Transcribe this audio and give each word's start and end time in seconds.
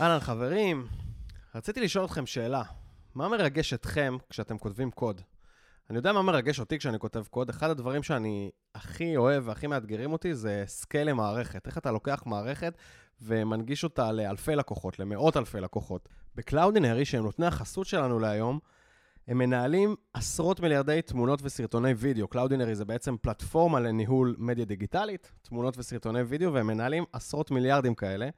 אהלן 0.00 0.20
חברים, 0.20 0.86
רציתי 1.54 1.80
לשאול 1.80 2.04
אתכם 2.04 2.26
שאלה. 2.26 2.62
מה 3.14 3.28
מרגש 3.28 3.74
אתכם 3.74 4.16
כשאתם 4.30 4.58
כותבים 4.58 4.90
קוד? 4.90 5.20
אני 5.90 5.98
יודע 5.98 6.12
מה 6.12 6.22
מרגש 6.22 6.60
אותי 6.60 6.78
כשאני 6.78 6.98
כותב 6.98 7.24
קוד. 7.30 7.48
אחד 7.48 7.70
הדברים 7.70 8.02
שאני 8.02 8.50
הכי 8.74 9.16
אוהב 9.16 9.48
והכי 9.48 9.66
מאתגרים 9.66 10.12
אותי 10.12 10.34
זה 10.34 10.64
scale 10.66 11.08
למערכת. 11.10 11.66
איך 11.66 11.78
אתה 11.78 11.90
לוקח 11.90 12.22
מערכת 12.26 12.74
ומנגיש 13.22 13.84
אותה 13.84 14.12
לאלפי 14.12 14.56
לקוחות, 14.56 14.98
למאות 14.98 15.36
אלפי 15.36 15.60
לקוחות. 15.60 16.08
ב-Cloudinary, 16.34 17.04
שהם 17.04 17.24
נותני 17.24 17.46
החסות 17.46 17.86
שלנו 17.86 18.18
להיום, 18.18 18.58
הם 19.28 19.38
מנהלים 19.38 19.96
עשרות 20.12 20.60
מיליארדי 20.60 21.02
תמונות 21.02 21.40
וסרטוני 21.42 21.92
וידאו. 21.92 22.28
Cloudinary 22.28 22.74
זה 22.74 22.84
בעצם 22.84 23.16
פלטפורמה 23.20 23.80
לניהול 23.80 24.36
מדיה 24.38 24.64
דיגיטלית, 24.64 25.32
תמונות 25.42 25.78
וסרטוני 25.78 26.20
וידאו, 26.22 26.52
והם 26.52 26.66
מנהלים 26.66 27.04
עשרות 27.12 27.50
מיליארדים 27.50 27.94
כאלה. 27.94 28.28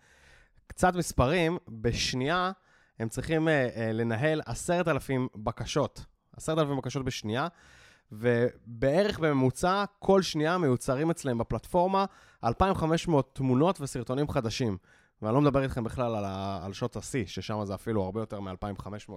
קצת 0.69 0.95
מספרים, 0.95 1.59
בשנייה 1.69 2.53
הם 2.99 3.09
צריכים 3.09 3.49
uh, 3.49 3.51
uh, 3.51 3.81
לנהל 3.93 4.41
עשרת 4.47 4.89
אלפים 4.89 5.29
בקשות, 5.37 6.05
עשרת 6.37 6.59
אלפים 6.59 6.77
בקשות 6.77 7.05
בשנייה, 7.05 7.49
ובערך 8.13 9.19
בממוצע, 9.19 9.85
כל 9.99 10.23
שנייה 10.23 10.59
מיוצרים 10.59 11.11
אצלם 11.11 11.39
בפלטפורמה 11.39 12.05
2,500 12.45 13.35
תמונות 13.35 13.81
וסרטונים 13.81 14.29
חדשים. 14.29 14.77
ואני 15.23 15.35
לא 15.35 15.41
מדבר 15.41 15.63
איתכם 15.63 15.85
בכלל 15.85 16.17
על, 16.17 16.25
ה, 16.25 16.61
על 16.65 16.73
שעות 16.73 16.97
השיא, 16.97 17.27
ששם 17.27 17.65
זה 17.65 17.75
אפילו 17.75 18.03
הרבה 18.05 18.21
יותר 18.21 18.41
מ-2,500. 18.41 19.13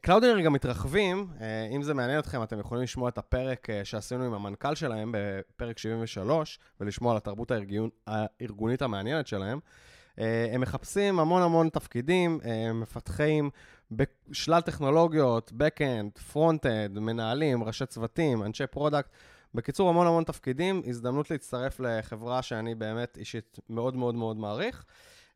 Cloudinary 0.00 0.38
uh, 0.38 0.42
גם 0.42 0.52
מתרחבים, 0.52 1.26
uh, 1.38 1.42
אם 1.74 1.82
זה 1.82 1.94
מעניין 1.94 2.18
אתכם, 2.18 2.42
אתם 2.42 2.60
יכולים 2.60 2.84
לשמוע 2.84 3.08
את 3.08 3.18
הפרק 3.18 3.68
uh, 3.70 3.84
שעשינו 3.84 4.24
עם 4.24 4.34
המנכ"ל 4.34 4.74
שלהם 4.74 5.14
בפרק 5.14 5.78
73, 5.78 6.58
ולשמוע 6.80 7.12
על 7.12 7.16
התרבות 7.16 7.50
הארגון, 7.50 7.88
הארגונית 8.06 8.82
המעניינת 8.82 9.26
שלהם. 9.26 9.58
אה, 9.58 9.91
הם 10.18 10.60
מחפשים 10.60 11.20
המון 11.20 11.42
המון 11.42 11.68
תפקידים, 11.68 12.38
אה, 12.44 12.72
מפתחים 12.72 13.50
בשלל 13.90 14.60
טכנולוגיות, 14.60 15.52
Backend, 15.52 16.34
Frontend, 16.34 17.00
מנהלים, 17.00 17.64
ראשי 17.64 17.86
צוותים, 17.86 18.42
אנשי 18.42 18.66
product. 18.66 19.10
בקיצור, 19.54 19.88
המון 19.88 20.06
המון 20.06 20.24
תפקידים, 20.24 20.82
הזדמנות 20.86 21.30
להצטרף 21.30 21.80
לחברה 21.80 22.42
שאני 22.42 22.74
באמת 22.74 23.16
אישית 23.16 23.58
מאוד 23.68 23.96
מאוד 23.96 24.14
מאוד 24.14 24.36
מעריך. 24.36 24.84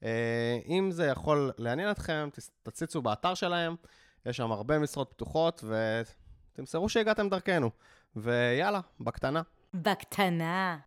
אה, 0.04 0.58
אם 0.68 0.90
זה 0.90 1.06
יכול 1.06 1.52
לעניין 1.58 1.90
אתכם, 1.90 2.28
תציצו 2.62 3.02
באתר 3.02 3.34
שלהם, 3.34 3.74
יש 4.26 4.36
שם 4.36 4.52
הרבה 4.52 4.78
משרות 4.78 5.10
פתוחות, 5.10 5.64
ותמסרו 6.54 6.88
שהגעתם 6.88 7.28
דרכנו. 7.28 7.70
ויאללה, 8.16 8.80
בקטנה. 9.00 9.42
בקטנה. 9.74 10.78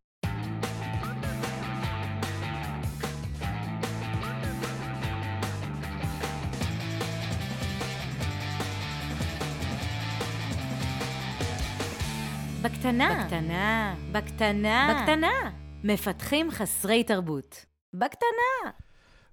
בקטנה. 12.61 13.23
בקטנה. 13.23 13.95
בקטנה. 14.11 15.01
בקטנה. 15.01 15.51
מפתחים 15.83 16.51
חסרי 16.51 17.03
תרבות. 17.03 17.65
בקטנה. 17.93 18.71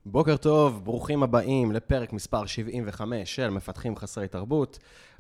בוקר 0.07 0.37
טוב, 0.37 0.85
ברוכים 0.85 1.23
הבאים 1.23 1.73
לפרק 1.73 2.13
מספר 2.13 2.47
75 2.47 3.37
של 3.37 3.51
מפתחים 3.51 3.97
חסרי 3.97 4.29
תרבות. 4.29 4.79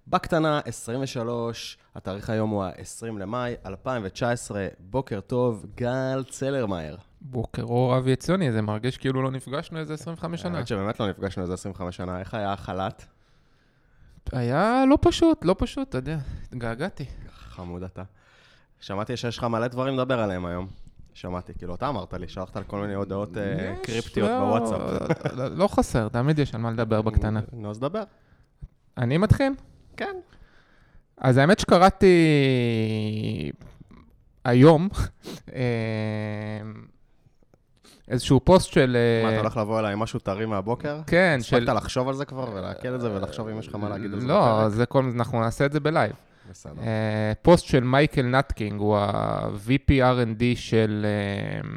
בקטנה 0.08 0.60
23, 0.64 1.78
התאריך 1.94 2.30
היום 2.30 2.50
הוא 2.50 2.64
ה-20 2.64 3.18
למאי 3.18 3.54
2019. 3.66 4.66
בוקר 4.80 5.20
טוב, 5.20 5.66
גל 5.74 6.24
צלרמייר. 6.30 6.96
בוקר 7.20 7.62
אור 7.62 7.98
אבי 7.98 8.12
עציוני, 8.12 8.52
זה 8.52 8.62
מרגיש 8.62 8.98
כאילו 8.98 9.22
לא 9.22 9.30
נפגשנו 9.30 9.78
איזה 9.78 9.94
25 9.94 10.40
שנה. 10.42 10.54
האמת 10.54 10.66
שבאמת 10.66 11.00
לא 11.00 11.08
נפגשנו 11.08 11.42
איזה 11.42 11.54
25 11.54 11.96
שנה. 11.96 12.20
איך 12.20 12.34
היה 12.34 12.52
החל"ת? 12.52 13.04
היה 14.32 14.84
לא 14.90 14.98
פשוט, 15.00 15.44
לא 15.44 15.56
פשוט, 15.58 15.88
אתה 15.88 15.98
יודע, 15.98 16.18
התגעגעתי. 16.52 17.04
חמוד 17.56 17.82
אתה. 17.82 18.02
שמעתי 18.80 19.16
שיש 19.16 19.38
לך 19.38 19.44
מלא 19.44 19.66
דברים 19.66 19.94
לדבר 19.94 20.20
עליהם 20.20 20.46
היום. 20.46 20.66
שמעתי, 21.14 21.52
כאילו, 21.58 21.74
אתה 21.74 21.88
אמרת 21.88 22.14
לי, 22.14 22.28
שלחת 22.28 22.56
על 22.56 22.64
כל 22.64 22.80
מיני 22.80 22.94
הודעות 22.94 23.36
אה, 23.36 23.74
קריפטיות 23.82 24.28
לא, 24.30 24.40
בוואטסאפ. 24.40 24.80
לא, 25.32 25.48
לא 25.48 25.68
חסר, 25.68 26.08
תמיד 26.08 26.38
יש 26.38 26.54
על 26.54 26.60
מה 26.60 26.70
לדבר 26.70 27.02
בקטנה. 27.02 27.40
נו, 27.52 27.70
אז 27.70 27.78
דבר. 27.78 28.02
אני 28.98 29.18
מתחיל? 29.18 29.52
כן. 29.96 30.16
אז 31.18 31.36
האמת 31.36 31.58
שקראתי 31.58 32.16
היום 34.44 34.88
אה, 35.54 35.60
איזשהו 38.08 38.40
פוסט 38.44 38.70
של... 38.72 38.96
מה, 39.22 39.30
אתה 39.30 39.38
הולך 39.38 39.56
לבוא 39.56 39.80
אליי 39.80 39.92
עם 39.92 39.98
משהו 39.98 40.20
טרי 40.20 40.46
מהבוקר? 40.46 41.00
כן, 41.06 41.38
של... 41.42 41.56
הספקת 41.56 41.76
לחשוב 41.76 42.08
על 42.08 42.14
זה 42.14 42.24
כבר 42.24 42.50
ולעכל 42.54 42.94
את 42.94 43.00
זה 43.00 43.12
ולחשוב 43.12 43.48
אם 43.48 43.58
יש 43.58 43.68
לך 43.68 43.74
מה 43.74 43.88
להגיד 43.88 44.12
על 44.12 44.20
זה 44.20 44.26
לא, 44.26 44.68
זה 44.68 44.86
כל... 44.86 45.10
אנחנו 45.14 45.40
נעשה 45.40 45.66
את 45.66 45.72
זה 45.72 45.80
ב-live. 45.80 46.12
בסדר. 46.50 46.82
אה, 46.82 47.32
פוסט 47.42 47.66
של 47.66 47.84
מייקל 47.84 48.22
נטקינג, 48.22 48.80
הוא 48.80 48.96
ה-VP 48.96 49.90
R&D 49.90 50.42
של, 50.54 51.06
אה, 51.08 51.68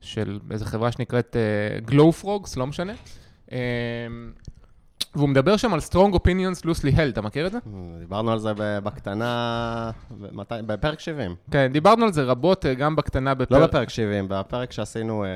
של 0.00 0.38
איזו 0.50 0.64
חברה 0.64 0.92
שנקראת 0.92 1.36
uh, 1.36 1.90
Glow 1.90 2.24
Frogs, 2.24 2.56
לא 2.56 2.66
משנה. 2.66 2.92
והוא 5.14 5.28
מדבר 5.28 5.56
שם 5.56 5.74
על 5.74 5.80
strong 5.80 6.14
opinions 6.14 6.64
loosely 6.64 6.96
held, 6.96 7.08
אתה 7.08 7.22
מכיר 7.22 7.46
את 7.46 7.52
זה? 7.52 7.58
דיברנו 7.98 8.32
על 8.32 8.38
זה 8.38 8.52
בקטנה, 8.56 9.90
בפרק 10.50 11.00
70. 11.00 11.34
כן, 11.50 11.72
דיברנו 11.72 12.04
על 12.04 12.12
זה 12.12 12.22
רבות, 12.22 12.66
אה, 12.66 12.74
גם 12.74 12.96
בקטנה 12.96 13.34
בפרק... 13.34 13.60
לא 13.60 13.66
בפרק 13.66 13.90
70, 13.90 14.26
בפרק 14.28 14.72
שעשינו 14.72 15.24
אה, 15.24 15.28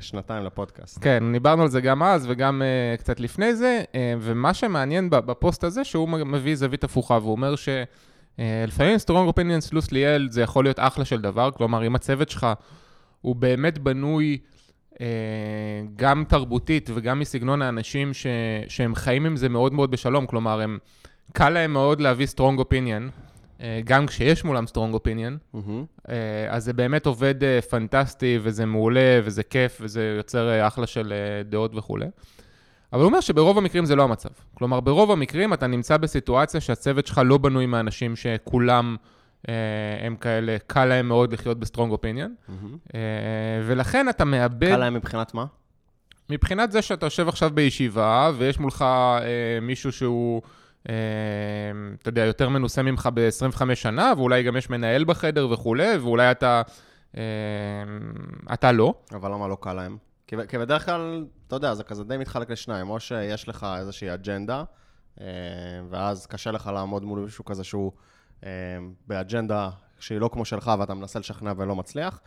שנתיים 0.00 0.44
לפודקאסט. 0.44 0.98
כן, 1.00 1.24
דיברנו 1.32 1.62
על 1.62 1.68
זה 1.68 1.80
גם 1.80 2.02
אז 2.02 2.26
וגם 2.28 2.62
אה, 2.62 2.96
קצת 2.96 3.20
לפני 3.20 3.54
זה, 3.54 3.82
אה, 3.94 4.14
ומה 4.20 4.54
שמעניין 4.54 5.10
בפוסט 5.10 5.64
הזה, 5.64 5.84
שהוא 5.84 6.08
מביא 6.08 6.54
זווית 6.54 6.84
הפוכה, 6.84 7.18
והוא 7.22 7.32
אומר 7.32 7.56
ש... 7.56 7.68
אה, 8.38 8.64
לפעמים 8.66 8.96
Strong 9.06 9.32
Opinions 9.32 9.72
loosely 9.72 9.90
held 9.90 10.30
זה 10.30 10.42
יכול 10.42 10.64
להיות 10.64 10.78
אחלה 10.78 11.04
של 11.04 11.20
דבר, 11.20 11.50
כלומר, 11.50 11.86
אם 11.86 11.94
הצוות 11.94 12.28
שלך 12.28 12.46
הוא 13.20 13.36
באמת 13.36 13.78
בנוי... 13.78 14.38
אה, 15.00 15.06
גם 15.96 16.24
תרבותית 16.28 16.90
וגם 16.94 17.18
מסגנון 17.18 17.62
האנשים 17.62 18.14
ש, 18.14 18.26
שהם 18.68 18.94
חיים 18.94 19.26
עם 19.26 19.36
זה 19.36 19.48
מאוד 19.48 19.72
מאוד 19.72 19.90
בשלום, 19.90 20.26
כלומר, 20.26 20.60
הם, 20.60 20.78
קל 21.32 21.48
להם 21.48 21.72
מאוד 21.72 22.00
להביא 22.00 22.26
strong 22.26 22.60
opinion, 22.60 23.10
אה, 23.60 23.80
גם 23.84 24.06
כשיש 24.06 24.44
מולם 24.44 24.64
strong 24.64 24.94
opinion, 24.94 25.56
mm-hmm. 25.56 26.10
אז 26.48 26.64
זה 26.64 26.72
באמת 26.72 27.06
עובד 27.06 27.34
פנטסטי, 27.70 28.38
וזה 28.42 28.66
מעולה, 28.66 29.20
וזה 29.24 29.42
כיף, 29.42 29.78
וזה 29.80 30.14
יוצר 30.16 30.66
אחלה 30.66 30.86
של 30.86 31.12
דעות 31.44 31.74
וכולי. 31.74 32.06
אבל 32.92 33.00
הוא 33.00 33.08
אומר 33.08 33.20
שברוב 33.20 33.58
המקרים 33.58 33.84
זה 33.84 33.96
לא 33.96 34.02
המצב. 34.02 34.28
כלומר, 34.54 34.80
ברוב 34.80 35.10
המקרים 35.10 35.52
אתה 35.52 35.66
נמצא 35.66 35.96
בסיטואציה 35.96 36.60
שהצוות 36.60 37.06
שלך 37.06 37.20
לא 37.24 37.38
בנוי 37.38 37.66
מאנשים 37.66 38.16
שכולם... 38.16 38.96
אה, 39.48 39.54
הם 40.06 40.16
כאלה, 40.16 40.56
קל 40.66 40.84
להם 40.84 41.08
מאוד 41.08 41.32
לחיות 41.32 41.60
ב-strong 41.60 41.92
opinion, 41.92 42.34
אה, 42.94 43.00
ולכן 43.66 44.08
אתה 44.08 44.24
מאבד... 44.24 44.68
קל 44.70 44.76
להם 44.76 44.94
מבחינת 44.94 45.34
מה? 45.34 45.44
מבחינת 46.30 46.72
זה 46.72 46.82
שאתה 46.82 47.06
יושב 47.06 47.28
עכשיו 47.28 47.50
בישיבה, 47.54 48.30
ויש 48.36 48.60
מולך 48.60 48.82
אה, 48.82 49.58
מישהו 49.62 49.92
שהוא, 49.92 50.42
אה, 50.88 50.94
אתה 52.02 52.08
יודע, 52.08 52.24
יותר 52.24 52.48
מנוסה 52.48 52.82
ממך 52.82 53.08
ב-25 53.14 53.74
שנה, 53.74 54.12
ואולי 54.16 54.42
גם 54.42 54.56
יש 54.56 54.70
מנהל 54.70 55.04
בחדר 55.04 55.50
וכולי, 55.50 55.96
ואולי 55.96 56.30
אתה, 56.30 56.62
אה, 57.16 57.22
אתה 58.52 58.72
לא. 58.72 58.94
אבל 59.14 59.32
למה 59.32 59.48
לא 59.48 59.56
קל 59.60 59.72
להם? 59.72 59.96
כי, 60.26 60.36
כי 60.48 60.58
בדרך 60.58 60.84
כלל, 60.84 61.24
אתה 61.46 61.56
יודע, 61.56 61.74
זה 61.74 61.84
כזה 61.84 62.04
די 62.04 62.16
מתחלק 62.16 62.50
לשניים, 62.50 62.90
או 62.90 63.00
שיש 63.00 63.48
לך 63.48 63.66
איזושהי 63.78 64.14
אג'נדה, 64.14 64.64
אה, 65.20 65.26
ואז 65.90 66.26
קשה 66.26 66.50
לך 66.50 66.70
לעמוד 66.74 67.04
מול 67.04 67.20
מישהו 67.20 67.44
כזה 67.44 67.64
שהוא... 67.64 67.92
אמ, 68.42 68.48
באג'נדה 69.06 69.70
שהיא 70.00 70.18
לא 70.18 70.30
כמו 70.32 70.44
שלך 70.44 70.72
ואתה 70.78 70.94
מנסה 70.94 71.18
לשכנע 71.18 71.52
ולא 71.56 71.76
מצליח, 71.76 72.20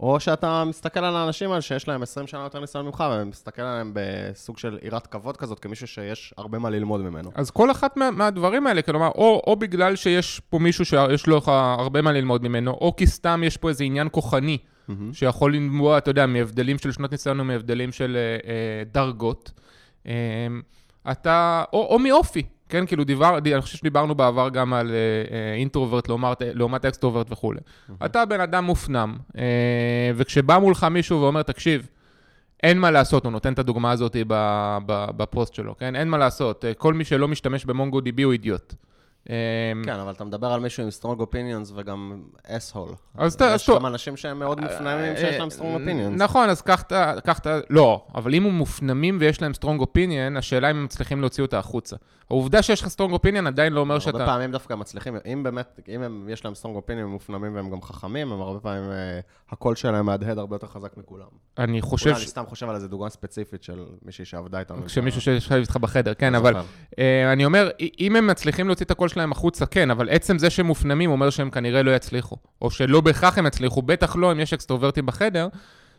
או 0.00 0.20
שאתה 0.20 0.64
מסתכל 0.64 1.04
על 1.04 1.16
האנשים 1.16 1.50
האלה 1.50 1.62
שיש 1.62 1.88
להם 1.88 2.02
20 2.02 2.26
שנה 2.26 2.40
יותר 2.40 2.60
ניסיון 2.60 2.86
ממך, 2.86 3.04
ומסתכל 3.12 3.62
עליהם 3.62 3.92
בסוג 3.94 4.58
של 4.58 4.78
יראת 4.82 5.06
כבוד 5.06 5.36
כזאת, 5.36 5.58
כמישהו 5.58 5.86
שיש 5.86 6.34
הרבה 6.36 6.58
מה 6.58 6.70
ללמוד 6.70 7.00
ממנו. 7.00 7.30
אז 7.34 7.50
כל 7.50 7.70
אחת 7.70 7.96
מה, 7.96 8.10
מהדברים 8.10 8.66
האלה, 8.66 8.82
כלומר, 8.82 9.08
או, 9.08 9.42
או 9.46 9.56
בגלל 9.56 9.96
שיש 9.96 10.40
פה 10.50 10.58
מישהו 10.58 10.84
שיש 10.84 11.26
לו 11.26 11.40
הרבה 11.46 12.02
מה 12.02 12.12
ללמוד 12.12 12.42
ממנו, 12.42 12.70
או 12.70 12.96
כי 12.96 13.06
סתם 13.06 13.42
יש 13.46 13.56
פה 13.56 13.68
איזה 13.68 13.84
עניין 13.84 14.08
כוחני, 14.12 14.58
mm-hmm. 14.58 14.92
שיכול 15.12 15.54
לנבוע, 15.54 15.98
אתה 15.98 16.10
יודע, 16.10 16.26
מהבדלים 16.26 16.78
של 16.78 16.92
שנות 16.92 17.12
ניסיון 17.12 17.40
ומהבדלים 17.40 17.92
של 17.92 18.16
אה, 18.16 18.50
אה, 18.50 18.84
דרגות. 18.92 19.52
אה, 20.06 20.12
אתה, 21.10 21.64
או, 21.72 21.86
או 21.90 21.98
מאופי, 21.98 22.42
כן, 22.70 22.86
כאילו 22.86 23.04
דיבר, 23.04 23.38
אני 23.38 23.60
חושב 23.60 23.78
שדיברנו 23.78 24.14
בעבר 24.14 24.48
גם 24.48 24.72
על 24.72 24.92
introvert 25.56 26.06
uh, 26.06 26.08
לעומת, 26.08 26.42
לעומת 26.42 26.84
extrovert 26.84 27.32
וכולי. 27.32 27.60
Mm-hmm. 27.60 28.06
אתה 28.06 28.24
בן 28.24 28.40
אדם 28.40 28.64
מופנם, 28.64 29.16
וכשבא 30.16 30.58
מולך 30.58 30.84
מישהו 30.84 31.20
ואומר, 31.20 31.42
תקשיב, 31.42 31.88
אין 32.62 32.78
מה 32.78 32.90
לעשות, 32.90 33.24
הוא 33.24 33.32
נותן 33.32 33.52
את 33.52 33.58
הדוגמה 33.58 33.90
הזאת 33.90 34.16
בפוסט 35.16 35.54
שלו, 35.54 35.76
כן? 35.76 35.96
אין 35.96 36.08
מה 36.08 36.18
לעשות, 36.18 36.64
כל 36.78 36.94
מי 36.94 37.04
שלא 37.04 37.28
משתמש 37.28 37.64
במונגו 37.64 38.00
דיבי 38.00 38.22
הוא 38.22 38.32
אידיוט. 38.32 38.74
אמ, 39.28 39.34
כן, 39.84 39.92
אבל 39.92 40.12
אתה 40.12 40.24
מדבר 40.24 40.46
על 40.46 40.60
מישהו 40.60 40.82
עם 40.82 40.88
strong 41.00 41.20
opinions 41.20 41.72
וגם 41.74 42.22
asshole. 42.46 42.94
אז 43.14 43.36
אז 43.40 43.54
יש 43.54 43.66
טוב. 43.66 43.78
גם 43.78 43.86
אנשים 43.86 44.16
שהם 44.16 44.38
מאוד 44.38 44.60
מופנמים 44.60 45.16
שיש 45.16 45.36
להם 45.36 45.48
strong 45.48 45.80
opinions. 45.80 46.16
נכון, 46.16 46.48
אז 46.48 46.62
קח 46.62 46.82
את 47.38 47.46
ה... 47.46 47.60
לא, 47.70 48.06
אבל 48.14 48.34
אם 48.34 48.46
הם 48.46 48.52
מופנמים 48.52 49.16
ויש 49.20 49.42
להם 49.42 49.52
strong 49.52 49.82
opinion, 49.82 50.38
השאלה 50.38 50.70
אם 50.70 50.76
הם 50.76 50.84
מצליחים 50.84 51.20
להוציא 51.20 51.42
אותה 51.42 51.58
החוצה. 51.58 51.96
העובדה 52.30 52.62
שיש 52.62 52.82
לך 52.82 52.88
strong 52.88 53.12
opinion 53.12 53.46
עדיין 53.46 53.72
לא 53.72 53.80
אומר 53.80 53.94
הרבה 53.94 54.04
שאתה... 54.04 54.26
פעמים 54.26 54.52
דווקא 54.52 54.74
מצליחים, 54.74 55.16
אם 55.32 55.42
באמת, 55.42 55.80
אם 55.96 56.28
יש 56.28 56.44
להם 56.44 56.54
strong 56.62 56.78
opinion, 56.78 56.92
הם 56.92 57.10
מופנמים 57.10 57.54
והם 57.54 57.70
גם 57.70 57.82
חכמים, 57.82 58.32
הם 58.32 58.40
הרבה 58.40 58.60
פעמים, 58.60 58.90
אה, 58.90 59.20
הקול 59.50 59.74
שלהם 59.74 60.06
מהדהד 60.06 60.38
הרבה 60.38 60.54
יותר 60.54 60.66
חזק 60.66 60.96
מכולם. 60.96 61.26
אני 61.58 61.80
חושב... 61.82 62.10
אני 62.10 62.26
סתם 62.26 62.44
חושב 62.46 62.68
על 62.68 62.74
איזה 62.74 62.88
דוגמה 62.88 63.08
ספציפית 63.08 63.62
של 63.62 63.84
מישהי 64.02 64.24
שעבדה 64.24 64.58
איתנו. 64.58 64.84
כשמישהו 64.86 65.20
שיושב 65.20 65.54
איתך 65.54 65.76
בחדר, 65.76 66.14
כן, 66.14 66.34
אבל. 66.34 66.54
אה, 66.98 67.32
אני 67.32 67.44
אומר, 67.44 67.70
אם 68.00 68.16
הם 68.16 68.26
מצליחים 68.26 68.66
להוציא 68.66 68.86
את 68.86 68.90
הקול 68.90 69.08
שלהם 69.10 69.32
החוצה, 69.32 69.66
כן, 69.66 69.90
אבל 69.90 70.08
עצם 70.10 70.38
זה 70.38 70.50
שהם 70.50 70.66
מופנמים 70.66 71.10
אומר 71.10 71.30
שהם 71.30 71.50
כנראה 71.50 71.82
לא 71.82 71.90
יצליחו. 71.90 72.36
או 72.62 72.70
שלא 72.70 73.00
בהכרח 73.00 73.38
הם 73.38 73.46
יצליחו, 73.46 73.82
בטח 73.82 74.16
לא 74.16 74.32
אם 74.32 74.40
יש 74.40 74.52
extroverts 74.52 75.06
בחדר, 75.06 75.48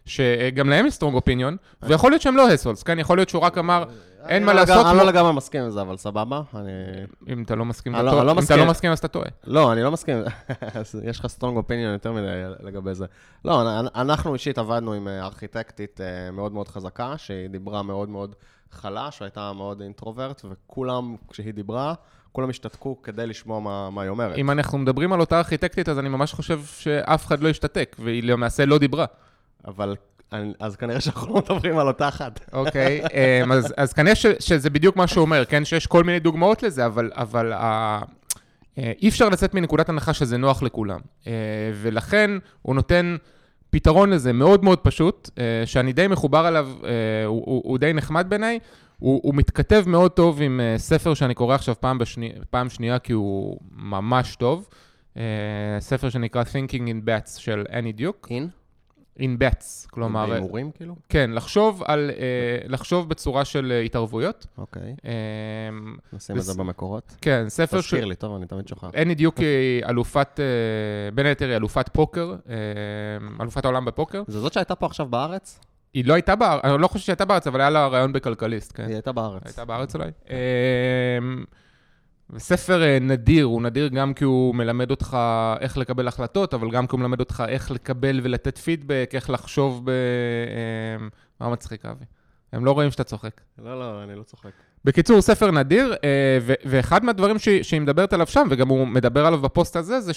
שגם 0.06 0.69
להם 0.69 0.86
יש 0.88 0.94
strong 0.94 1.15
opinion, 1.15 1.57
ויכול 1.84 2.12
להיות 2.12 2.22
שהם 2.22 2.38
לא 2.38 2.50
הסולס, 2.50 2.84
כן? 2.84 3.00
יכול 3.00 3.18
להיות 3.18 3.30
שהוא 3.30 3.42
רק 3.42 3.58
אמר, 3.58 3.84
אין 4.28 4.46
מה 4.46 4.54
לא 4.54 4.60
לעשות, 4.60 4.86
אני 4.86 4.98
לא- 4.98 5.04
לא 5.04 5.10
לגמרי 5.10 5.34
מסכים 5.34 5.62
עם 5.63 5.69
זה, 5.69 5.81
אבל 5.81 5.98
סבבה. 5.98 6.42
אם 7.28 7.42
אתה 7.44 7.56
לא 7.56 7.66
מסכים, 7.66 7.94
לא- 7.96 8.66
מסכים. 8.66 8.92
אז 8.92 8.98
אתה 9.00 9.08
טועה. 9.08 9.25
לא, 9.48 9.74
אני 9.74 9.84
לא 9.84 9.92
מסכים. 9.92 10.18
יש 11.10 11.19
לך 11.19 11.28
strong 11.27 11.57
opinion 11.57 11.94
יותר 11.94 12.12
מדי 12.12 12.28
לגבי 12.63 12.94
זה. 12.94 13.06
לא, 13.46 13.80
אנ- 13.80 13.88
אנחנו 13.96 14.34
אישית 14.34 14.58
עבדנו 14.58 14.94
עם 14.94 15.08
אה, 15.08 15.22
ארכיטקטית 15.25 16.02
אה, 16.02 16.31
מאוד 16.31 16.52
מאוד 16.52 16.68
חזקה, 16.68 17.13
שהיא 17.18 17.48
דיברה 17.50 17.84
מאוד 17.84 18.10
מאוד 18.10 18.36
חלש, 18.72 19.22
והייתה 19.22 19.54
מאוד 19.54 19.81
introvert, 19.81 20.42
וכולם, 20.50 21.16
כשהיא 21.30 21.54
דיברה, 21.54 21.94
כולם 22.31 22.50
השתתקו 22.50 23.01
כדי 23.01 23.28
לשמוע 23.28 23.60
מה, 23.60 23.89
מה 23.89 24.01
היא 24.01 24.10
אומרת. 24.10 24.38
אם 24.38 24.51
אנחנו 24.51 24.78
מדברים 24.78 25.13
על 25.13 25.19
אותה 25.19 25.38
ארכיטקטית, 25.38 25.89
אז 25.89 26.00
אני 26.00 26.10
ממש 26.10 26.33
חושב 26.33 26.62
שאף 26.66 27.25
אחד 27.25 27.42
לא 27.44 27.50
השתתק, 27.50 27.95
והיא 28.00 28.24
למעשה 28.24 28.66
לא 28.66 28.78
דיברה. 28.78 29.06
אבל 29.68 29.95
אז 30.60 30.75
כנראה 30.75 31.01
שאנחנו 31.01 31.33
לא 31.33 31.42
מדברים 31.42 31.78
על 31.78 31.88
אותה 31.88 32.07
אחת. 32.07 32.39
אוקיי, 32.54 33.01
אמ, 33.44 33.51
אז, 33.51 33.74
אז 33.78 33.94
כנראה 33.94 34.16
ש, 34.16 34.25
שזה 34.39 34.69
בדיוק 34.69 34.95
מה 34.95 35.07
שהוא 35.07 35.22
אומר, 35.22 35.45
כן? 35.45 35.66
שיש 35.66 35.88
כל 35.88 36.04
מיני 36.04 36.19
דוגמאות 36.19 36.63
לזה, 36.63 36.86
אבל, 36.86 37.12
אבל 37.13 37.54
ה, 37.54 38.00
אה, 38.77 38.92
אי 39.01 39.10
אפשר 39.10 39.30
לצאת 39.30 39.54
מנקודת 39.54 39.89
הנחה 39.89 40.13
שזה 40.13 40.38
נוח 40.38 40.63
לכולם. 40.63 41.00
אה, 41.27 41.34
ולכן 41.74 42.31
הוא 42.62 42.75
נותן 42.75 43.16
פתרון 43.69 44.10
לזה 44.10 44.34
מאוד 44.34 44.63
מאוד 44.63 44.80
פשוט, 44.80 45.30
אה, 45.38 45.63
שאני 45.66 45.94
די 45.94 46.07
מחובר 46.07 46.48
אליו, 46.48 46.69
הוא, 47.25 47.44
הוא, 47.45 47.62
הוא 47.66 47.77
די 47.77 47.94
נחמד 47.94 48.25
בעיניי. 48.30 48.60
הוא, 49.01 49.19
הוא 49.24 49.36
מתכתב 49.36 49.83
מאוד 49.88 50.12
טוב 50.12 50.42
עם 50.42 50.59
אה, 50.59 50.77
ספר 50.77 51.13
שאני 51.13 51.33
קורא 51.33 51.56
עכשיו 51.56 51.75
פעם, 51.80 51.98
בשני, 51.98 52.31
פעם 52.50 52.69
שנייה, 52.69 53.00
כי 53.00 53.13
הוא 53.13 53.57
ממש 53.71 54.36
טוב. 54.36 54.68
אה, 55.18 55.24
ספר 55.80 56.09
שנקרא 56.09 56.44
Thinking 56.44 56.88
in 56.88 57.07
Bats 57.07 57.39
של 57.39 57.65
אני 57.71 57.92
דיוק. 57.92 58.27
אין? 58.31 58.50
in 59.19 59.44
bats, 59.44 59.89
כלומר... 59.89 60.27
בהימורים 60.27 60.71
כאילו? 60.71 60.95
כן, 61.09 61.31
לחשוב 61.33 61.83
על, 61.86 62.12
אה, 62.18 62.68
לחשוב 62.68 63.09
בצורה 63.09 63.45
של 63.45 63.71
אה, 63.71 63.80
התערבויות. 63.80 64.48
אוקיי. 64.57 64.95
אה, 65.06 65.12
נשים 66.13 66.38
את 66.38 66.44
זה 66.44 66.53
במקורות. 66.53 67.15
כן, 67.21 67.45
ספר 67.50 67.81
ש... 67.81 67.86
תזכיר 67.86 68.06
לי, 68.06 68.15
טוב, 68.15 68.36
אני 68.36 68.45
תמיד 68.45 68.68
שוכח. 68.68 68.89
אני 68.95 69.15
דיוק 69.15 69.38
היא 69.38 69.86
אלופת, 69.86 70.39
אה, 70.39 71.12
בין 71.12 71.25
היתר 71.25 71.48
היא 71.48 71.56
אלופת 71.56 71.89
פוקר, 71.89 72.36
אה, 72.50 72.56
אלופת 73.42 73.65
העולם 73.65 73.86
בפוקר. 73.86 74.24
זה 74.27 74.39
זאת 74.39 74.53
שהייתה 74.53 74.75
פה 74.75 74.86
עכשיו 74.86 75.06
בארץ? 75.06 75.59
היא 75.93 76.05
לא 76.05 76.13
הייתה 76.13 76.35
בארץ, 76.35 76.61
אני 76.63 76.81
לא 76.81 76.88
חושב 76.88 77.05
שהייתה 77.05 77.25
בארץ, 77.25 77.47
אבל 77.47 77.61
היה 77.61 77.69
לה 77.69 77.88
רעיון 77.88 78.13
בכלכליסט, 78.13 78.71
כן. 78.75 78.85
היא 78.85 78.93
הייתה 78.93 79.11
בארץ. 79.11 79.41
הייתה 79.45 79.65
בארץ 79.65 79.95
אולי. 79.95 80.11
אה, 80.29 80.38
ספר 82.38 82.83
אה, 82.83 82.97
נדיר, 83.01 83.45
הוא 83.45 83.61
נדיר 83.61 83.88
גם 83.88 84.13
כי 84.13 84.23
הוא 84.23 84.55
מלמד 84.55 84.91
אותך 84.91 85.17
איך 85.59 85.77
לקבל 85.77 86.07
החלטות, 86.07 86.53
אבל 86.53 86.71
גם 86.71 86.88
כי 86.88 86.91
הוא 86.91 86.99
מלמד 86.99 87.19
אותך 87.19 87.43
איך 87.47 87.71
לקבל 87.71 88.19
ולתת 88.23 88.57
פידבק, 88.57 89.11
איך 89.13 89.29
לחשוב 89.29 89.85
ב... 89.85 89.89
אה, 89.89 91.07
מה 91.39 91.49
מצחיק, 91.49 91.85
אבי? 91.85 92.05
הם 92.53 92.65
לא 92.65 92.71
רואים 92.71 92.91
שאתה 92.91 93.03
צוחק. 93.03 93.41
לא, 93.57 93.79
לא, 93.79 94.03
אני 94.03 94.15
לא 94.15 94.23
צוחק. 94.23 94.51
בקיצור, 94.85 95.21
ספר 95.21 95.51
נדיר, 95.51 95.95
אה, 96.03 96.38
ו- 96.41 96.53
ואחד 96.65 97.05
מהדברים 97.05 97.39
שהיא, 97.39 97.63
שהיא 97.63 97.81
מדברת 97.81 98.13
עליו 98.13 98.27
שם, 98.27 98.47
וגם 98.51 98.67
הוא 98.67 98.88
מדבר 98.88 99.25
עליו 99.25 99.41
בפוסט 99.41 99.75
הזה, 99.75 99.99
זה 99.99 100.13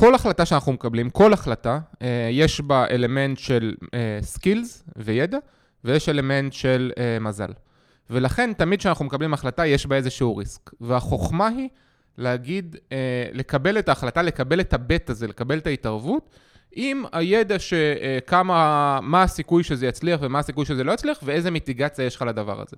שכל 0.00 0.14
החלטה 0.14 0.46
שאנחנו 0.46 0.72
מקבלים, 0.72 1.10
כל 1.10 1.32
החלטה, 1.32 1.78
אה, 2.02 2.28
יש 2.32 2.60
בה 2.60 2.86
אלמנט 2.90 3.38
של 3.38 3.74
skills 4.20 4.84
וידע, 4.96 5.38
ויש 5.84 6.08
אלמנט 6.08 6.52
של 6.52 6.92
אה, 6.98 7.18
מזל. 7.20 7.50
ולכן, 8.10 8.52
תמיד 8.52 8.78
כשאנחנו 8.78 9.04
מקבלים 9.04 9.34
החלטה, 9.34 9.66
יש 9.66 9.86
בה 9.86 9.96
איזשהו 9.96 10.36
risk. 10.36 10.70
והחוכמה 10.80 11.46
היא 11.46 11.68
להגיד, 12.18 12.76
אה, 12.92 13.26
לקבל 13.32 13.78
את 13.78 13.88
ההחלטה, 13.88 14.22
לקבל 14.22 14.60
את 14.60 14.74
ה 14.74 14.83
bet 14.83 15.10
הזה, 15.10 15.26
לקבל 15.26 15.58
את 15.58 15.66
ההתערבות, 15.66 16.30
עם 16.72 17.04
הידע 17.12 17.56
שכמה, 17.58 18.98
מה 19.02 19.22
הסיכוי 19.22 19.64
שזה 19.64 19.86
יצליח 19.86 20.20
ומה 20.22 20.38
הסיכוי 20.38 20.64
שזה 20.64 20.84
לא 20.84 20.92
יצליח, 20.92 21.18
ואיזה 21.22 21.50
מיטיגציה 21.50 22.04
יש 22.04 22.16
לך 22.16 22.22
לדבר 22.22 22.60
הזה. 22.60 22.76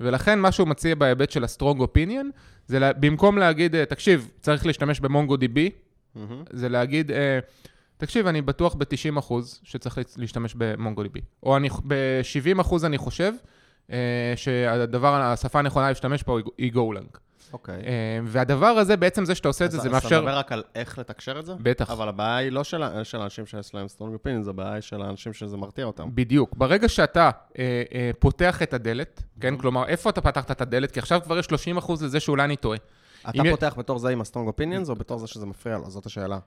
ולכן 0.00 0.38
מה 0.38 0.52
שהוא 0.52 0.68
מציע 0.68 0.94
בהיבט 0.94 1.30
של 1.30 1.44
ה-strong 1.44 1.78
opinion, 1.78 2.26
זה 2.66 2.78
לה, 2.78 2.92
במקום 2.92 3.38
להגיד, 3.38 3.74
אה, 3.74 3.84
תקשיב, 3.84 4.28
צריך 4.40 4.66
להשתמש 4.66 5.00
במונגו 5.00 5.34
DB, 5.34 5.38
מהמם. 5.38 5.83
זה 6.50 6.68
להגיד, 6.68 7.10
אה, 7.10 7.38
תקשיב, 7.96 8.26
אני 8.26 8.42
בטוח 8.42 8.74
ב-90% 8.74 9.32
שצריך 9.62 9.98
להשתמש 10.16 10.54
במונגו 10.58 11.02
DB. 11.02 11.20
או 11.42 11.56
אני, 11.56 11.68
ב-70% 11.86 12.86
אני 12.86 12.98
חושב 12.98 13.32
אה, 13.92 14.32
שהדבר, 14.36 15.14
השפה 15.14 15.58
הנכונה 15.58 15.88
להשתמש 15.88 16.22
פה 16.22 16.38
היא 16.58 16.72
גולנג. 16.72 17.08
אוקיי. 17.54 17.74
אה, 17.86 18.18
והדבר 18.24 18.66
הזה, 18.66 18.96
בעצם 18.96 19.24
זה 19.24 19.34
שאתה 19.34 19.48
עושה 19.48 19.64
את 19.64 19.70
זה, 19.70 19.76
זה 19.76 19.82
אז 19.82 19.86
אתה 19.86 19.94
מאפשר... 19.94 20.20
מדבר 20.20 20.38
רק 20.38 20.52
על 20.52 20.62
איך 20.74 20.98
לתקשר 20.98 21.38
את 21.38 21.46
זה? 21.46 21.52
בטח. 21.60 21.90
אבל 21.90 22.08
הבעיה 22.08 22.36
היא 22.36 22.52
לא 22.52 22.64
של 22.64 22.82
של 23.02 23.20
האנשים 23.20 23.46
שיש 23.46 23.74
להם 23.74 23.86
opinion, 24.00 24.42
זה 24.42 24.50
הבעיה 24.50 24.82
של 24.82 25.02
האנשים 25.02 25.32
שזה 25.32 25.56
מרתיע 25.56 25.84
אותם. 25.84 26.08
בדיוק. 26.14 26.56
ברגע 26.56 26.88
שאתה 26.88 27.30
אה, 27.58 27.82
אה, 27.94 28.10
פותח 28.18 28.62
את 28.62 28.74
הדלת, 28.74 29.22
כן? 29.40 29.56
כלומר, 29.56 29.86
איפה 29.86 30.10
אתה 30.10 30.20
פתחת 30.20 30.50
את 30.50 30.60
הדלת? 30.60 30.90
כי 30.90 30.98
עכשיו 30.98 31.20
כבר 31.24 31.38
יש 31.38 31.46
30% 31.46 31.92
לזה 32.04 32.20
שאולי 32.20 32.44
אני 32.44 32.56
טועה. 32.56 32.78
אתה 33.28 33.42
אם- 33.42 33.50
פותח 33.50 33.74
בתור 33.78 33.98
זה 33.98 34.08
עם 34.08 34.20
ה-strong 34.20 34.48
opinions, 34.60 34.88
או 34.88 34.94
בתור 34.94 35.18
זה 35.18 35.26
שזה 35.26 35.46
מפריע 35.46 35.78
לו? 35.78 35.90
זאת 35.90 36.06
השאלה. 36.06 36.38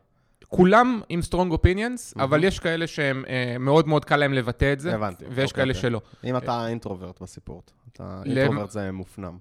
כולם 0.48 1.02
עם 1.10 1.20
strong 1.30 1.54
opinions, 1.54 2.20
אבל 2.24 2.44
יש 2.44 2.60
כאלה 2.60 2.88
שהם 2.88 3.24
אה, 3.28 3.56
מאוד 3.60 3.88
מאוד 3.88 4.06
קל 4.06 4.16
להם 4.18 4.34
לבטא 4.34 4.74
את 4.74 4.80
זה, 4.80 4.96
הבנתי. 4.96 5.26
ויש 5.30 5.50
אוקיי, 5.52 5.64
כאלה 5.64 5.72
אוקיי. 5.74 5.82
שלא. 5.82 6.02
אם 6.24 6.38
אתה 6.38 6.68
אינטרוברט 6.68 7.22
בסיפור, 7.22 7.62
אתה 7.94 8.22
למ- 8.26 8.38
אינטרוברט 8.38 8.72
זה 8.72 8.92
מופנם. 8.92 9.38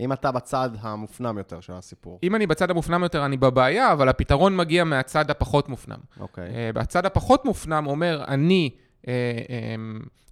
אם 0.00 0.12
אתה 0.12 0.32
בצד 0.32 0.70
המופנם 0.80 1.38
יותר 1.38 1.60
של 1.60 1.72
הסיפור. 1.72 2.18
אם 2.22 2.34
אני 2.34 2.46
בצד 2.46 2.70
המופנם 2.70 3.02
יותר, 3.02 3.24
אני 3.26 3.36
בבעיה, 3.36 3.92
אבל 3.92 4.08
הפתרון 4.08 4.56
מגיע 4.56 4.84
מהצד 4.84 5.30
הפחות 5.30 5.68
מופנם. 5.68 5.98
אוקיי. 6.20 6.48
אה, 6.54 6.70
בצד 6.74 7.06
הפחות 7.06 7.44
מופנם 7.44 7.86
אומר, 7.86 8.24
אני, 8.28 8.70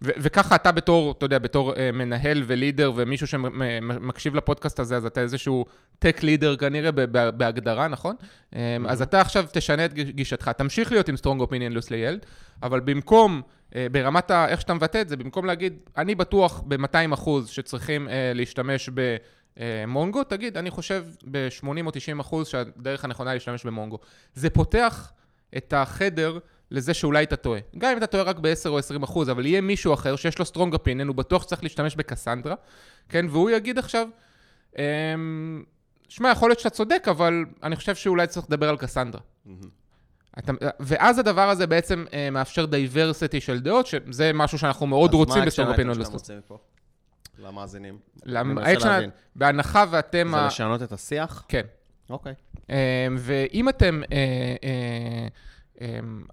ו- 0.04 0.12
וככה 0.18 0.54
אתה 0.54 0.72
בתור, 0.72 1.14
אתה 1.18 1.24
יודע, 1.24 1.38
בתור 1.38 1.74
אה, 1.76 1.92
מנהל 1.92 2.42
ולידר 2.46 2.92
ומישהו 2.96 3.26
שמקשיב 3.26 4.34
לפודקאסט 4.34 4.80
הזה, 4.80 4.96
אז 4.96 5.06
אתה 5.06 5.20
איזשהו 5.20 5.64
טק 5.98 6.22
לידר 6.22 6.56
כנראה 6.56 6.90
בהגדרה, 7.30 7.88
נכון? 7.88 8.16
אה, 8.54 8.76
אז 8.86 9.02
אתה 9.02 9.20
עכשיו 9.20 9.46
תשנה 9.52 9.84
את 9.84 9.94
גישתך, 9.94 10.48
תמשיך 10.48 10.92
להיות 10.92 11.08
עם 11.08 11.14
strong 11.14 11.40
opinion 11.40 11.76
loosely 11.76 11.88
held, 11.88 12.26
אבל 12.62 12.80
במקום, 12.80 13.42
אה, 13.74 13.86
ברמת 13.92 14.30
ה... 14.30 14.48
איך 14.48 14.60
שאתה 14.60 14.74
מבטא 14.74 15.00
את 15.00 15.08
זה, 15.08 15.16
במקום 15.16 15.46
להגיד, 15.46 15.76
אני 15.96 16.14
בטוח 16.14 16.62
ב-200 16.68 17.14
אחוז 17.14 17.48
שצריכים 17.48 18.08
אה, 18.08 18.32
להשתמש 18.34 18.90
ב... 18.94 19.16
אה, 19.60 19.84
מונגו, 19.86 20.24
תגיד, 20.24 20.56
אני 20.56 20.70
חושב 20.70 21.04
ב-80 21.30 21.86
או 21.86 21.90
90 21.90 22.20
אחוז 22.20 22.48
שהדרך 22.48 23.04
הנכונה 23.04 23.30
היא 23.30 23.34
להשתמש 23.34 23.66
במונגו. 23.66 23.98
זה 24.34 24.50
פותח 24.50 25.12
את 25.56 25.72
החדר 25.76 26.38
לזה 26.74 26.94
שאולי 26.94 27.24
אתה 27.24 27.36
טועה. 27.36 27.60
גם 27.78 27.90
אם 27.92 27.96
אתה 27.96 28.06
טועה 28.06 28.22
רק 28.24 28.38
ב-10 28.38 28.68
או 28.68 28.78
20 28.78 29.02
אחוז, 29.02 29.30
אבל 29.30 29.46
יהיה 29.46 29.60
מישהו 29.60 29.94
אחר 29.94 30.16
שיש 30.16 30.38
לו 30.38 30.44
strong 30.44 30.74
opinion, 30.74 31.06
הוא 31.06 31.14
בטוח 31.16 31.42
שצריך 31.42 31.62
להשתמש 31.62 31.96
בקסנדרה, 31.96 32.54
כן? 33.08 33.26
והוא 33.30 33.50
יגיד 33.50 33.78
עכשיו, 33.78 34.08
אמ, 34.78 35.62
שמע, 36.08 36.30
יכול 36.30 36.48
להיות 36.50 36.58
שאתה 36.58 36.70
צודק, 36.70 37.06
אבל 37.10 37.44
אני 37.62 37.76
חושב 37.76 37.94
שאולי 37.94 38.26
צריך 38.26 38.46
לדבר 38.48 38.68
על 38.68 38.76
קסנדרה. 38.76 39.20
אתה, 40.38 40.52
ואז 40.80 41.18
הדבר 41.18 41.48
הזה 41.50 41.66
בעצם 41.66 42.04
אה, 42.12 42.30
מאפשר 42.30 42.66
diversity 42.66 43.40
של 43.40 43.60
דעות, 43.60 43.86
שזה 43.86 44.30
משהו 44.34 44.58
שאנחנו 44.58 44.86
מאוד 44.86 45.14
רוצים 45.14 45.42
אז 45.42 45.46
ב 45.48 45.51
strong 45.51 45.68
מה 45.68 45.72
opinion 45.74 45.96
ה 45.98 45.99
action 45.99 46.04
שאתה 46.04 46.16
מוציא 46.16 46.34
מפה? 46.38 46.58
למאזינים. 47.38 47.98
אני 48.24 48.32
למה- 48.32 48.54
מנסה 48.54 48.68
ה 48.70 48.72
action- 48.72 48.86
להבין. 48.88 49.10
בהנחה 49.36 49.84
ואתם... 49.90 50.28
זה 50.30 50.36
ה- 50.36 50.46
לשנות 50.46 50.82
את 50.82 50.92
השיח? 50.92 51.44
כן. 51.48 51.62
אוקיי. 52.10 52.34
אמ, 52.70 52.74
ואם 53.18 53.68
אתם, 53.68 54.02
אה, 54.12 54.16
אה, 54.64 55.26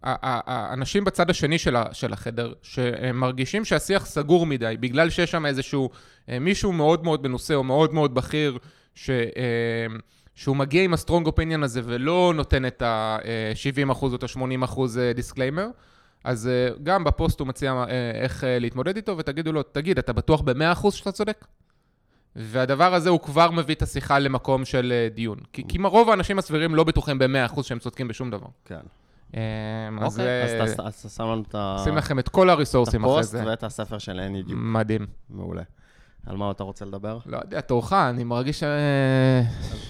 האנשים 0.04 1.04
בצד 1.04 1.30
השני 1.30 1.58
של 1.92 2.14
החדר, 2.14 2.54
שמרגישים 2.62 3.66
שהשיח 3.66 4.06
סגור 4.06 4.46
מדי, 4.46 4.76
בגלל 4.80 5.10
שיש 5.10 5.32
שם 5.32 5.46
איזשהו 5.46 5.90
אה, 6.30 6.40
מישהו 6.40 6.74
מאוד 6.74 7.04
מאוד 7.04 7.28
מנוסה 7.28 7.56
או 7.56 7.64
מאוד 7.64 7.94
מאוד 7.94 8.14
בכיר, 8.14 8.58
ש... 8.96 9.10
אה, 9.10 9.86
שהוא 10.36 10.56
מגיע 10.56 10.84
עם 10.84 10.94
ה 10.94 10.99
strong 10.99 11.28
opinion 11.28 11.64
הזה 11.64 11.82
ולא 11.86 12.34
נותן 12.36 12.66
את 12.66 12.82
ה-70% 12.82 14.02
או 14.02 14.16
את 14.16 14.24
ה-80% 14.24 14.80
דיסקליימר, 15.16 15.68
אז 16.24 16.48
אה, 16.48 16.70
גם 16.84 17.04
בפוסט 17.04 17.40
הוא 17.40 17.48
מציע 17.48 17.72
אה, 17.72 18.12
איך 18.12 18.44
אה, 18.44 18.60
להתמודד 18.60 18.96
איתו, 18.96 19.18
ותגידו 19.18 19.52
לו, 19.52 19.64
תגיד, 19.64 19.98
אתה 19.98 20.14
בטוח 20.14 20.42
ב-100% 20.42 20.92
שאתה 20.92 21.12
צודק? 21.12 21.46
והדבר 22.36 22.94
הזה 22.94 23.10
הוא 23.10 23.20
כבר 23.20 23.52
מביא 23.52 23.76
את 23.76 23.82
השיחה 23.82 24.20
למקום 24.20 24.66
של 24.66 24.92
אה, 24.96 25.10
דיון. 25.10 25.38
כי, 25.54 25.64
כי 25.68 25.78
רוב 25.84 26.10
האנשים 26.10 26.40
הסבירים 26.40 26.76
לא 26.76 26.84
בטוחים 26.84 27.20
ב-100% 27.20 27.64
שהם 27.64 27.80
צודקים 27.80 28.08
בשום 28.08 28.32
דבר. 28.32 28.48
כן. 28.66 28.80
אז 29.34 30.20
אוקיי, 30.20 30.28
אה, 30.60 30.64
אז 30.64 30.74
אתה- 30.74 31.10
שם 31.10 31.24
לנו 31.24 31.44
את 31.50 31.56
ה- 31.56 31.78
שים 31.84 31.96
לכם 31.98 32.20
את 32.20 32.30
כל 32.30 32.50
את 32.50 32.54
הריסורסים 32.54 33.04
אחרי 33.04 33.14
הפוסט 33.16 33.32
זה. 33.32 33.44
ואת 33.48 33.64
הספר 33.64 33.98
של 33.98 34.20
אין 34.20 34.34
בדיוק. 34.44 34.60
מדהים. 34.64 35.08
מעולה. 35.30 35.62
על 36.26 36.38
מה 36.38 36.52
אתה 36.52 36.64
רוצה 36.64 36.86
לדבר? 36.86 37.20
לא 37.26 37.38
יודע, 37.38 37.62
תורך, 37.62 37.94
אני 37.94 38.24
מרגיש 38.24 38.60
ש... 38.60 38.64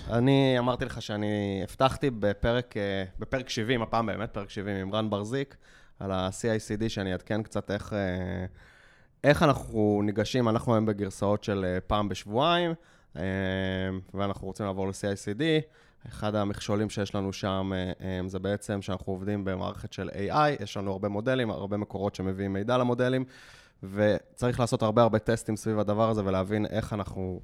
אני 0.10 0.56
אמרתי 0.60 0.86
לך 0.86 1.02
שאני 1.02 1.62
הבטחתי 1.64 2.10
בפרק, 2.20 2.78
אה, 2.78 3.04
בפרק 3.20 3.50
70, 3.50 3.82
הפעם 3.82 4.06
באמת 4.06 4.30
פרק 4.30 4.50
70 4.50 4.76
עם 4.76 4.94
רן 4.96 5.10
ברזיק, 5.10 5.56
על 6.00 6.12
ה-CICD, 6.12 6.90
שאני 6.90 7.12
אעדכן 7.12 7.44
קצת 7.44 7.72
איך, 7.72 7.94
אה, 7.94 8.46
איך 9.24 9.44
אנחנו 9.44 10.02
ניגשים, 10.04 10.50
אנחנו 10.50 10.74
היום 10.74 10.86
בגרסאות 10.86 11.44
של 11.44 11.78
פעם 11.88 12.10
בשבועיים, 12.10 12.72
ואנחנו 14.14 14.48
רוצים 14.48 14.66
לעבור 14.66 14.88
ל-CICD. 14.88 15.42
אחד 16.08 16.36
המכשולים 16.36 16.90
שיש 16.90 17.16
לנו 17.16 17.34
שם 17.34 17.72
אה, 17.76 17.92
אה, 18.02 18.20
זה 18.28 18.40
בעצם 18.40 18.82
שאנחנו 18.82 19.14
עובדים 19.14 19.46
במערכת 19.46 19.94
של 19.94 20.10
AI, 20.10 20.64
יש 20.64 20.78
לנו 20.78 20.92
הרבה 20.92 21.10
מודלים, 21.10 21.50
הרבה 21.50 21.78
מקורות 21.78 22.16
שמביאים 22.16 22.54
מידע 22.54 22.78
למודלים, 22.78 23.26
וצריך 23.84 24.60
לעשות 24.60 24.82
הרבה 24.82 25.02
הרבה 25.02 25.20
טסטים 25.20 25.56
סביב 25.56 25.80
הדבר 25.80 26.10
הזה 26.10 26.26
ולהבין 26.26 26.66
איך 26.66 26.94
אנחנו, 26.94 27.40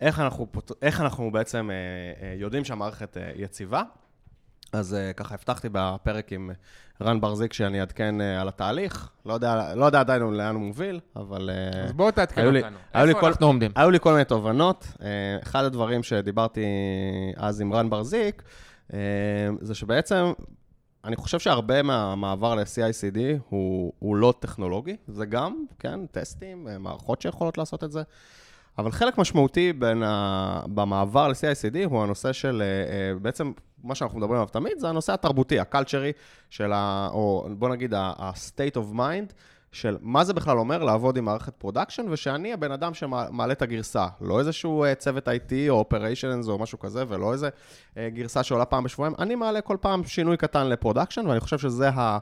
איך 0.00 0.20
אנחנו, 0.20 0.46
איך 0.82 1.00
אנחנו 1.00 1.30
בעצם 1.30 1.70
אה, 1.70 2.34
יודעים 2.36 2.64
שהמערכת 2.64 3.16
יציבה. 3.36 3.82
אז 4.74 4.94
אה, 4.94 5.12
ככה 5.12 5.34
הבטחתי 5.34 5.68
בפרק 5.72 6.32
עם 6.32 6.50
רן 7.02 7.20
ברזיק 7.20 7.52
שאני 7.52 7.80
אעדכן 7.80 8.20
אה, 8.20 8.40
על 8.40 8.48
התהליך. 8.48 9.10
לא 9.26 9.34
יודע, 9.34 9.74
לא 9.74 9.84
יודע 9.84 10.00
עדיין 10.00 10.22
לאן 10.22 10.54
הוא 10.54 10.62
מוביל, 10.62 11.00
אבל... 11.16 11.50
אה, 11.50 11.80
אז 11.84 11.92
בואו 11.92 12.10
תעדכן 12.10 12.48
לי- 12.52 12.58
אותנו. 12.62 12.76
לי 12.94 13.08
איפה 13.08 13.20
כל- 13.20 13.26
אנחנו 13.26 13.46
עומדים? 13.46 13.70
היו 13.76 13.90
לי 13.90 14.00
כל 14.00 14.12
מיני 14.12 14.24
תובנות. 14.24 14.86
אה, 15.02 15.08
אחד 15.42 15.64
הדברים 15.64 16.02
שדיברתי 16.02 16.64
אז 17.36 17.60
עם 17.60 17.72
רן 17.74 17.90
ברזיק, 17.90 18.42
אה, 18.92 18.98
זה 19.60 19.74
שבעצם, 19.74 20.32
אני 21.04 21.16
חושב 21.16 21.38
שהרבה 21.38 21.82
מהמעבר 21.82 22.54
ל-CICD 22.54 23.18
הוא, 23.48 23.92
הוא 23.98 24.16
לא 24.16 24.34
טכנולוגי, 24.40 24.96
זה 25.08 25.26
גם, 25.26 25.64
כן, 25.78 26.06
טסטים, 26.06 26.68
אה, 26.68 26.78
מערכות 26.78 27.20
שיכולות 27.22 27.58
לעשות 27.58 27.84
את 27.84 27.92
זה. 27.92 28.02
אבל 28.78 28.90
חלק 28.90 29.18
משמעותי 29.18 29.72
בין 29.72 30.02
ה... 30.02 30.62
במעבר 30.66 31.28
ל-CICD 31.28 31.76
הוא 31.84 32.02
הנושא 32.02 32.32
של, 32.32 32.62
אה, 32.62 32.66
אה, 32.66 33.18
בעצם, 33.18 33.52
מה 33.84 33.94
שאנחנו 33.94 34.18
מדברים 34.18 34.40
עליו 34.40 34.48
תמיד, 34.48 34.78
זה 34.78 34.88
הנושא 34.88 35.12
התרבותי, 35.12 35.60
ה 35.60 35.65
culture-י 35.65 36.12
של 36.50 36.72
ה... 36.72 37.08
או 37.12 37.48
בוא 37.58 37.68
נגיד 37.68 37.94
ה-state 37.94 38.76
of 38.76 38.96
mind, 38.96 39.32
של 39.72 39.96
מה 40.00 40.24
זה 40.24 40.34
בכלל 40.34 40.58
אומר 40.58 40.84
לעבוד 40.84 41.16
עם 41.16 41.24
מערכת 41.24 41.54
production, 41.54 42.06
ושאני 42.10 42.52
הבן 42.52 42.72
אדם 42.72 42.94
שמעלה 42.94 43.52
את 43.52 43.62
הגרסה. 43.62 44.06
לא 44.20 44.38
איזשהו 44.38 44.84
אה, 44.84 44.94
צוות 44.94 45.28
IT 45.28 45.52
או 45.68 45.84
operations 45.90 46.48
או 46.48 46.58
משהו 46.58 46.78
כזה, 46.78 47.04
ולא 47.08 47.32
איזה 47.32 47.48
גרסה 47.98 48.42
שעולה 48.42 48.64
פעם 48.64 48.84
בשבועיים. 48.84 49.14
אני 49.18 49.34
מעלה 49.34 49.60
כל 49.60 49.76
פעם 49.80 50.04
שינוי 50.04 50.36
קטן 50.36 50.66
ל 50.66 50.71
production, 50.71 51.26
ואני 51.26 51.40
חושב 51.40 51.58
שזה 51.58 51.88
ה... 51.88 52.18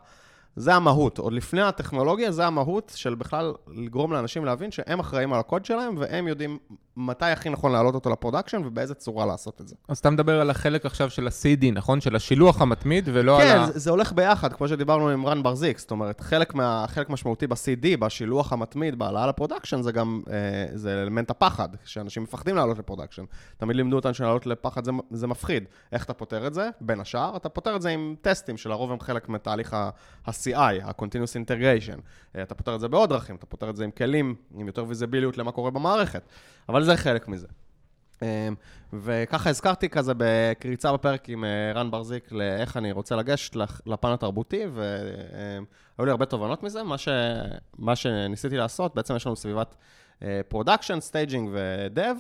זה 0.57 0.75
המהות. 0.75 1.19
עוד 1.19 1.33
לפני 1.33 1.63
הטכנולוגיה, 1.63 2.33
זה 2.33 2.47
המהות 2.47 2.93
של 2.97 3.15
בכלל 3.15 3.55
לגרום 3.69 4.13
לאנשים 4.13 4.45
להבין 4.45 4.71
שהם 4.71 5.01
אחראים 5.01 5.33
על 5.33 5.41
הקוד 5.41 5.65
שלהם, 5.65 5.95
והם 5.99 6.29
יודעים 6.29 6.59
מתי 6.97 7.25
הכי 7.25 7.51
נכון 7.51 7.73
להעלות 7.73 7.95
אותו 7.95 8.11
ל 8.11 8.16
production 8.16 8.63
ובאיזה 8.65 8.95
צורה 8.95 9.27
לעשות 9.27 9.61
את 9.61 9.69
זה. 9.69 9.75
אז 9.89 9.99
אתה 9.99 10.11
מדבר 10.11 10.41
על 10.41 10.51
החלק 10.51 10.87
עכשיו 10.87 11.11
של 11.11 11.27
ה-CD, 11.27 11.65
נכון? 11.73 12.01
של 12.01 12.17
השילוח 12.17 12.61
המתמיד, 12.63 13.09
ולא 13.13 13.41
על 13.41 13.47
כן, 13.47 13.59
ה... 13.59 13.67
זה, 13.67 13.79
זה 13.79 13.91
הולך 13.91 14.13
ביחד, 14.13 14.53
כמו 14.53 14.69
שדיברנו 14.69 15.09
עם 15.09 15.27
רן 15.27 15.43
ברזיק. 15.43 15.79
זאת 15.79 15.91
אומרת, 15.91 16.21
חלק, 16.21 16.55
מה, 16.55 16.85
חלק 16.89 17.11
משמעותי 17.11 17.47
ב-CD, 17.47 17.97
בשילוח 17.99 18.53
המתמיד, 18.53 18.99
בהעלאה 18.99 19.27
ל 19.27 19.32
production, 19.32 19.83
זה 19.83 19.93
גם, 19.93 20.23
אה, 20.31 20.67
זה 20.75 21.03
אלמנט 21.03 21.31
הפחד, 21.31 21.69
שאנשים 21.85 22.23
מפחדים 22.23 22.57
לעלות 22.57 22.79
ל 22.79 22.83
production. 22.83 23.25
תמיד 23.57 23.77
לימדו 23.77 23.97
אותנו 23.97 24.15
שלעלות 24.15 24.47
לפרוד 24.47 24.85
זה, 24.85 24.93
זה 25.11 25.27
מפחיד. 25.27 25.65
איך 25.93 26.05
אתה 26.05 26.15
פותר 26.15 26.47
את 26.47 26.55
זה? 26.55 26.71
בין 26.81 27.01
השאר, 27.01 27.37
אתה 27.37 27.49
פותר 27.49 27.77
את 27.77 27.83
זה 27.83 27.89
עם 27.91 28.15
testים, 28.21 28.57
שלרוב 28.57 28.93
הם 28.93 29.01
חלק 29.01 29.29
מתהליך 29.29 29.75
ה- 29.75 29.91
ה-CI, 30.47 30.85
ה-Continuous 30.85 31.47
Integration. 31.47 32.01
אה, 32.37 32.43
אתה 32.43 32.55
פותר 32.55 32.75
את 32.75 32.81
זה 32.81 32.89
בעוד 32.89 33.09
דרכים, 33.09 33.37
אתה 33.37 33.47
פותר 33.47 33.71
את 33.71 33.77
זה 33.77 33.85
עם 33.85 33.91
כלים, 33.91 34.35
עם 34.55 34.67
יותר 34.67 34.85
visibilityות 34.89 35.39
למה 35.39 35.53
קורה 35.53 35.71
במערכת. 35.71 36.23
אבל 36.69 36.85
זה 36.85 36.97
חלק 36.97 37.29
מזה. 37.29 37.47
אמ, 38.23 38.55
וככה 38.93 39.51
הזכרתי 39.51 39.89
כזה 39.89 40.13
בקריצה 40.17 40.93
בפרק 40.93 41.29
עם 41.29 41.45
אה, 41.45 41.73
רן 41.75 41.91
ברזיק 41.91 42.33
לאיך 42.33 42.77
אני 42.77 42.93
רוצה 42.93 43.17
לגשת 43.17 43.57
לפן 43.87 44.09
התרבותי, 44.09 44.63
והיו 44.73 46.05
לי 46.05 46.11
הרבה 46.11 46.27
תובנות 46.27 46.63
מזה. 46.63 46.83
מה, 46.83 46.99
ש... 46.99 47.09
מה 47.79 47.97
שניסיתי 47.97 48.57
לעשות, 48.57 48.95
בעצם 48.95 49.17
יש 49.17 49.27
לנו 49.27 49.37
סביבת 49.37 49.77
production, 50.49 51.01
staging 51.01 51.51
ו 51.53 51.65
dev. 51.65 52.15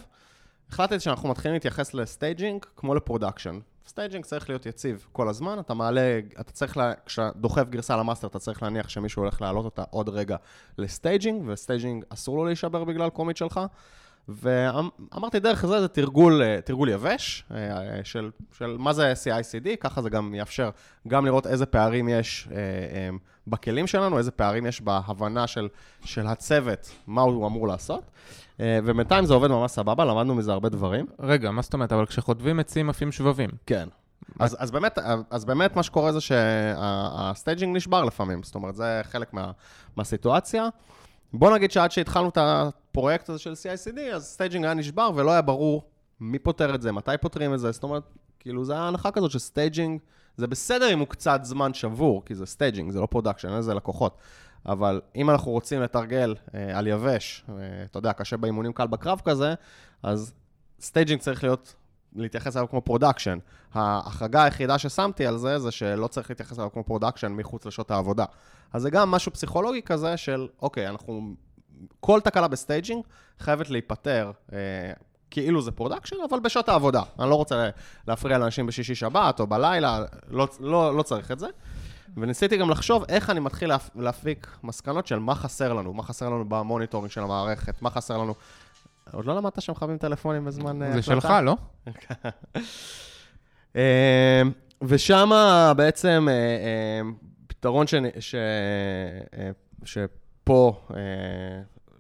החלטתי 0.68 1.00
שאנחנו 1.00 1.28
מתחילים 1.28 1.54
להתייחס 1.54 1.94
ל 1.94 2.03
staging 2.03 2.64
כמו 2.76 2.94
ל 2.94 3.00
production. 3.00 3.58
staging 3.86 4.24
צריך 4.24 4.48
להיות 4.48 4.66
יציב 4.66 5.06
כל 5.12 5.28
הזמן, 5.28 5.58
אתה 5.58 5.74
מעלה, 5.74 6.20
אתה 6.40 6.52
צריך, 6.52 6.76
לה, 6.76 6.92
כשאתה 7.06 7.38
דוחף 7.38 7.68
גרסה 7.68 7.96
ל 7.96 8.00
master, 8.00 8.26
אתה 8.26 8.38
צריך 8.38 8.62
להניח 8.62 8.88
שמישהו 8.88 9.22
הולך 9.22 9.42
להעלות 9.42 9.64
אותה 9.64 9.82
עוד 9.90 10.08
רגע 10.08 10.36
ל 10.78 10.86
staging, 10.86 11.42
ו 11.46 11.54
staging 11.54 12.04
אסור 12.08 12.36
לו 12.36 12.44
להישבר 12.44 12.84
בגלל 12.84 13.10
commit 13.10 13.36
שלך. 13.36 13.60
ואמרתי, 14.28 15.40
דרך 15.40 15.66
זה 15.66 15.80
זה 15.80 15.88
תרגול, 15.88 16.42
אה, 16.42 16.60
תרגול 16.60 16.88
יבש 16.88 17.44
אה, 17.50 18.00
של, 18.04 18.30
של 18.58 18.76
מה 18.78 18.92
זה 18.92 19.12
CI/CD, 19.12 19.76
ככה 19.80 20.02
זה 20.02 20.10
גם 20.10 20.34
יאפשר 20.34 20.70
גם 21.08 21.26
לראות 21.26 21.46
איזה 21.46 21.66
פערים 21.66 22.08
יש 22.08 22.48
אה, 22.50 22.56
אה, 22.56 23.10
בכלים 23.46 23.86
שלנו, 23.86 24.18
איזה 24.18 24.30
פערים 24.30 24.66
יש 24.66 24.80
בהבנה 24.80 25.46
של, 25.46 25.68
של 26.04 26.26
הצוות, 26.26 26.90
מה 27.06 27.20
הוא 27.22 27.46
אמור 27.46 27.68
לעשות. 27.68 28.02
אה, 28.60 28.78
ובינתיים 28.84 29.24
זה 29.24 29.34
עובד 29.34 29.48
ממש 29.48 29.70
סבבה, 29.70 30.04
למדנו 30.04 30.34
מזה 30.34 30.52
הרבה 30.52 30.68
דברים. 30.68 31.06
רגע, 31.20 31.50
מה 31.50 31.62
זאת 31.62 31.74
אומרת? 31.74 31.92
אבל 31.92 32.06
כשחוטבים 32.06 32.60
עצים 32.60 32.90
עפים 32.90 33.12
שבבים. 33.12 33.50
כן. 33.66 33.88
אז, 34.38 34.56
אז, 34.58 34.70
באמת, 34.70 34.98
אז 35.30 35.44
באמת 35.44 35.76
מה 35.76 35.82
שקורה 35.82 36.12
זה 36.12 36.20
שה 36.20 36.67
staging 36.67 37.76
נשבר 37.76 38.04
לפעמים, 38.04 38.42
זאת 38.42 38.54
אומרת, 38.54 38.74
זה 38.74 39.00
חלק 39.04 39.34
מה, 39.34 39.50
מהסיטואציה. 39.96 40.68
בוא 41.32 41.54
נגיד 41.54 41.70
שעד 41.70 41.92
שהתחלנו 41.92 42.28
את 42.28 42.38
הפרויקט 42.92 43.28
הזה 43.28 43.38
של 43.38 43.52
CI/CD, 43.52 44.00
אז 44.00 44.24
staging 44.24 44.64
היה 44.64 44.74
נשבר 44.74 45.10
ולא 45.14 45.30
היה 45.30 45.42
ברור 45.42 45.82
מי 46.20 46.38
פותר 46.38 46.74
את 46.74 46.82
זה, 46.82 46.92
מתי 46.92 47.10
פותרים 47.20 47.54
את 47.54 47.60
זה, 47.60 47.72
זאת 47.72 47.82
אומרת, 47.82 48.02
כאילו, 48.38 48.64
זה 48.64 48.72
היה 48.72 48.82
הנחה 48.82 49.10
כזאת 49.10 49.30
ש 49.30 49.44
staging, 49.44 50.00
זה 50.36 50.46
בסדר 50.46 50.92
אם 50.92 50.98
הוא 50.98 51.08
קצת 51.08 51.40
זמן 51.42 51.74
שבור, 51.74 52.22
כי 52.24 52.34
זה 52.34 52.46
staging, 52.46 52.90
זה 52.90 53.00
לא 53.00 53.06
production, 53.06 53.52
לזה 53.52 53.74
לקוחות. 53.74 54.16
אבל 54.66 55.00
אם 55.16 55.30
אנחנו 55.30 55.50
רוצים 55.50 55.82
לתרגל 55.82 56.34
אה, 56.54 56.78
על 56.78 56.86
יבש, 56.86 57.44
אה, 57.48 57.54
אתה 57.84 57.98
יודע, 57.98 58.12
קשה 58.12 58.36
באימונים, 58.36 58.72
קל 58.72 58.86
בקרב 58.86 59.20
כזה, 59.24 59.54
אז 60.02 60.34
staging 60.80 61.20
צריך 61.20 61.44
להיות 61.44 61.74
להתייחס 62.16 62.56
אליו 62.56 62.68
כמו 62.70 62.80
production. 62.80 63.38
ההחרגה 63.74 64.44
היחידה 64.44 64.78
ששמתי 64.78 65.26
על 65.26 65.36
זה, 65.36 65.58
זה 65.58 65.70
שלא 65.70 66.06
צריך 66.06 66.30
להתייחס 66.30 66.58
אליו 66.58 66.72
כמו 66.72 66.84
production 66.84 67.32
מחוץ 67.32 67.66
לשעות 67.66 67.90
העבודה. 67.90 68.24
אז 68.72 68.82
זה 68.82 68.90
גם 68.90 69.10
משהו 69.10 69.32
פסיכולוגי 69.32 69.82
כזה 69.82 70.16
של, 70.16 70.48
אוקיי, 70.62 70.88
אנחנו... 70.88 71.34
כל 72.00 72.20
תקלה 72.20 72.48
ב 72.48 72.55
staging 72.55 73.04
חייבת 73.38 73.70
להיפתר, 73.70 74.30
אה, 74.52 74.58
כאילו 75.30 75.62
זה 75.62 75.70
production, 75.70 76.16
אבל 76.30 76.40
בשעות 76.40 76.68
העבודה. 76.68 77.02
אני 77.18 77.30
לא 77.30 77.34
רוצה 77.34 77.70
להפריע 78.08 78.38
לאנשים 78.38 78.66
בשישי 78.66 78.94
שבת 78.94 79.40
או 79.40 79.46
בלילה, 79.46 80.04
לא, 80.28 80.48
לא, 80.60 80.96
לא 80.96 81.02
צריך 81.02 81.30
את 81.30 81.38
זה. 81.38 81.46
וניסיתי 82.16 82.56
גם 82.56 82.70
לחשוב 82.70 83.04
איך 83.08 83.30
אני 83.30 83.40
מתחיל 83.40 83.68
להפ... 83.68 83.90
להפיק 83.96 84.46
מסקנות 84.62 85.06
של 85.06 85.18
מה 85.18 85.34
חסר 85.34 85.72
לנו, 85.72 85.92
מה 85.92 86.02
חסר 86.02 86.28
לנו 86.28 86.44
ב 86.48 86.54
monitoring 86.54 87.10
של 87.10 87.20
המערכת, 87.20 87.82
מה 87.82 87.90
חסר 87.90 88.18
לנו... 88.18 88.34
עוד 89.12 89.24
לא 89.24 89.36
למדת 89.36 89.62
שמכבים 89.62 89.98
טלפונים 89.98 90.44
בזמן... 90.44 90.82
אה, 90.82 90.92
זה 90.92 90.98
הקלטה? 90.98 91.20
שלך, 91.20 91.32
לא? 91.42 91.56
אה, 93.76 94.42
ושם 94.82 95.30
בעצם 95.76 96.28
פתרון 97.46 97.86
ש... 97.86 97.94
ש... 98.20 98.34
אה, 99.98 100.04
שפה 100.42 100.80
אה, 100.90 100.96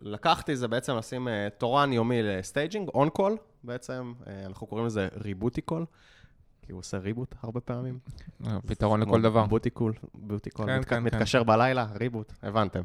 לקחתי 0.02 0.56
זה 0.56 0.68
בעצם 0.68 0.96
לשים 0.96 1.28
אה, 1.28 1.48
תורן 1.58 1.92
יומי 1.92 2.22
ל 2.22 2.29
staging, 2.29 2.88
on 2.94 3.08
call, 3.08 3.36
בעצם, 3.64 4.12
אה, 4.26 4.46
אנחנו 4.46 4.66
קוראים 4.66 4.86
לזה 4.86 5.08
reboot-y 5.16 5.60
call, 5.60 5.84
כי 6.62 6.72
הוא 6.72 6.78
עושה 6.78 6.98
reboot 6.98 7.34
הרבה 7.42 7.60
פעמים. 7.60 7.98
אה, 8.46 8.58
פתרון 8.66 9.00
לכל 9.00 9.22
דבר. 9.22 9.46
booty 9.46 9.69
call, 9.69 9.92
booty 10.14 10.40
call, 10.40 10.66
כן, 10.66 10.78
מת, 10.78 10.84
כן, 10.84 11.02
מתקשר 11.02 11.42
בלילה, 11.42 11.86
reboot, 11.94 12.32
הבנתם. 12.42 12.82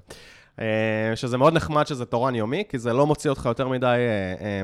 אה, 0.59 1.11
שזה 1.15 1.37
מאוד 1.37 1.53
נחמד 1.53 1.87
שזה 1.87 2.05
תורן 2.05 2.35
יומי, 2.35 2.63
כי 2.69 2.79
זה 2.79 2.93
לא 2.93 3.07
מוציא 3.07 3.29
אותך 3.29 3.45
יותר 3.45 3.67
מדי 3.67 3.85
אה, 3.85 4.45
אה, 4.45 4.61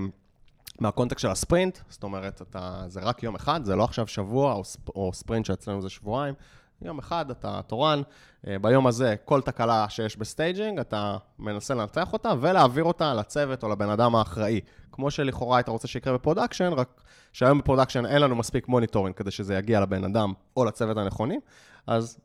מה 0.79 0.88
context 0.88 1.21
של 1.21 1.29
הספרינט, 1.29 1.79
זאת 1.89 2.03
אומרת, 2.03 2.41
אתה, 2.41 2.83
זה 2.87 2.99
רק 2.99 3.23
יום 3.23 3.35
אחד, 3.35 3.65
זה 3.65 3.75
לא 3.75 3.83
עכשיו 3.83 4.07
שבוע 4.07 4.53
או, 4.53 4.63
ספ, 4.63 4.89
או 4.89 5.11
ספרינט 5.13 5.45
שאצלנו 5.45 5.81
זה 5.81 5.89
שבועיים. 5.89 6.33
יום 6.81 6.99
אחד 6.99 7.31
אתה 7.31 7.61
תורן, 7.67 8.01
אה, 8.47 8.59
ביום 8.59 8.87
הזה 8.87 9.15
כל 9.25 9.41
תקלה 9.41 9.85
שיש 9.89 10.17
ב 10.17 10.24
staging, 10.24 10.79
אתה 10.79 11.17
מנסה 11.39 11.73
לנתח 11.73 12.13
אותה 12.13 12.33
ולהעביר 12.41 12.83
אותה 12.83 13.13
לצוות 13.13 13.63
או 13.63 13.69
לבן 13.69 13.89
אדם 13.89 14.15
האחראי. 14.15 14.61
כמו 14.91 15.11
שלכאורה 15.11 15.57
היית 15.57 15.69
רוצה 15.69 15.87
שיקרה 15.87 16.13
ב 16.13 16.18
production, 16.18 16.73
רק 16.73 17.01
שהיום 17.33 17.59
ב 17.59 17.63
production 17.63 18.05
אין 18.05 18.21
לנו 18.21 18.35
מספיק 18.35 18.67
monitoring 18.67 19.15
כדי 19.15 19.31
שזה 19.31 19.55
יגיע 19.55 19.79
לבן 19.79 20.03
אדם 20.03 20.33
או 20.57 20.65
לצוות 20.65 20.97
הנכונים, 20.97 21.39
אז 21.87 22.19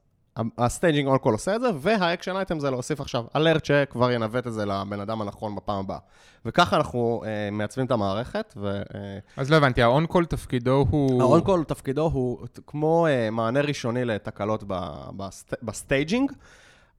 ה 0.58 1.08
staging 1.08 1.18
on-call 1.18 1.32
עושה 1.32 1.56
את 1.56 1.60
זה, 1.60 1.68
וה 1.78 1.93
action 1.93 2.36
item 2.36 2.60
זה 2.60 2.70
להוסיף 2.70 3.00
עכשיו 3.00 3.24
alert 3.36 3.64
שכבר 3.64 4.10
ינווט 4.10 4.46
את 4.46 4.52
זה 4.52 4.66
לבן 4.66 5.00
אדם 5.00 5.22
הנכון 5.22 5.56
בפעם 5.56 5.78
הבאה. 5.78 5.98
וככה 6.44 6.76
אנחנו 6.76 7.22
אה, 7.26 7.48
מעצבים 7.52 7.86
את 7.86 7.90
המערכת, 7.90 8.54
ו... 8.56 8.66
אה, 8.66 9.18
אז 9.36 9.50
לא 9.50 9.56
הבנתי, 9.56 9.82
ה 9.82 10.06
on-call 10.06 10.24
תפקידו 10.24 10.86
הוא... 10.90 11.22
ה 11.22 11.40
on-call 11.40 11.64
תפקידו 11.64 12.10
הוא 12.12 12.38
כמו 12.66 13.06
אה, 13.06 13.30
מענה 13.30 13.60
ראשוני 13.60 14.04
לתקלות 14.04 14.64
בסט- 15.16 15.54
ב 15.62 15.70
staging, 15.70 16.32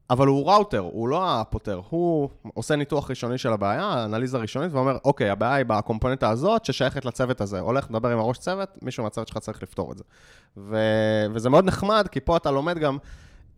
אבל 0.09 0.27
הוא 0.27 0.45
ראוטר, 0.51 0.79
הוא 0.79 1.07
לא 1.07 1.39
הפותר. 1.41 1.81
הוא 1.89 2.29
עושה 2.53 2.75
ניתוח 2.75 3.09
ראשוני 3.09 3.37
של 3.37 3.53
הבעיה, 3.53 4.05
אנליזה 4.05 4.37
ראשונית, 4.37 4.73
ואומר, 4.73 4.97
אוקיי, 5.05 5.29
הבעיה 5.29 5.53
היא 5.55 5.65
בקומפוננטה 5.67 6.29
הזאת 6.29 6.65
ששייכת 6.65 7.05
לצוות 7.05 7.41
הזה. 7.41 7.59
הולך, 7.59 7.89
מדבר 7.89 8.09
עם 8.09 8.19
הראש 8.19 8.37
צוות, 8.37 8.69
מישהו 8.81 9.03
מהצוות 9.03 9.27
שלך 9.27 9.37
צריך 9.37 9.63
לפתור 9.63 9.91
את 9.91 9.97
זה. 9.97 10.03
ו- 10.57 11.25
וזה 11.33 11.49
מאוד 11.49 11.65
נחמד, 11.65 12.07
כי 12.11 12.19
פה 12.19 12.37
אתה 12.37 12.51
לומד 12.51 12.77
גם 12.79 12.97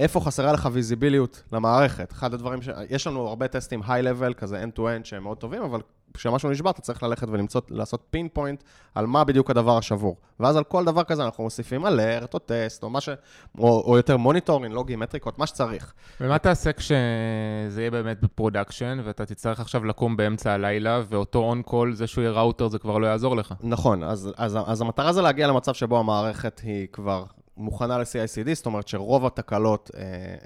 איפה 0.01 0.19
חסרה 0.19 0.51
לך 0.53 0.69
ויזיביליות 0.71 1.43
למערכת. 1.51 2.11
אחד 2.11 2.33
הדברים 2.33 2.61
ש... 2.61 2.69
יש 2.89 3.07
לנו 3.07 3.27
הרבה 3.27 3.47
טסטים 3.47 3.81
high-level, 3.87 4.33
כזה 4.33 4.63
end-to-end, 4.63 5.03
שהם 5.03 5.23
מאוד 5.23 5.37
טובים, 5.37 5.63
אבל 5.63 5.81
כשמשהו 6.13 6.49
נשבר, 6.49 6.69
אתה 6.69 6.81
צריך 6.81 7.03
ללכת 7.03 7.27
ולמצוא, 7.29 7.61
לעשות 7.69 8.03
pinpoint 8.09 8.63
על 8.95 9.05
מה 9.05 9.23
בדיוק 9.23 9.49
הדבר 9.49 9.77
השבור. 9.77 10.17
ואז 10.39 10.55
על 10.57 10.63
כל 10.63 10.85
דבר 10.85 11.03
כזה 11.03 11.25
אנחנו 11.25 11.43
מוסיפים 11.43 11.85
alert 11.85 12.33
או 12.33 12.39
טסט, 12.39 12.83
או 12.83 12.89
מה 12.89 13.01
ש... 13.01 13.09
או, 13.57 13.83
או 13.85 13.97
יותר 13.97 14.17
monitoring, 14.17 14.73
לוגים, 14.73 14.99
מטריקות, 14.99 15.39
מה 15.39 15.47
שצריך. 15.47 15.93
ומה 16.21 16.37
תעשה 16.37 16.73
כשזה 16.73 17.81
יהיה 17.81 17.91
באמת 17.91 18.21
ב 18.21 18.28
production, 18.28 18.99
ואתה 19.03 19.25
תצטרך 19.25 19.59
עכשיו 19.59 19.85
לקום 19.85 20.17
באמצע 20.17 20.53
הלילה, 20.53 21.01
ואותו 21.09 21.39
on-call, 21.39 21.93
זה 21.93 22.07
שהוא 22.07 22.21
יהיה 22.21 22.31
ראוטר, 22.31 22.67
זה 22.67 22.79
כבר 22.79 22.97
לא 22.97 23.07
יעזור 23.07 23.35
לך. 23.35 23.53
נכון, 23.63 24.03
אז, 24.03 24.31
אז, 24.37 24.57
אז 24.65 24.81
המטרה 24.81 25.13
זה 25.13 25.21
להגיע 25.21 25.47
למצב 25.47 25.73
שבו 25.73 25.99
המערכת 25.99 26.61
היא 26.63 26.87
כבר 26.91 27.23
מוכנה 27.57 27.97
ל 27.97 28.07
CICD, 28.07 28.53
זאת 28.53 28.65
אומרת 28.65 28.87
שרוב 28.87 29.25
התקלות 29.25 29.91
אה, 29.95 30.01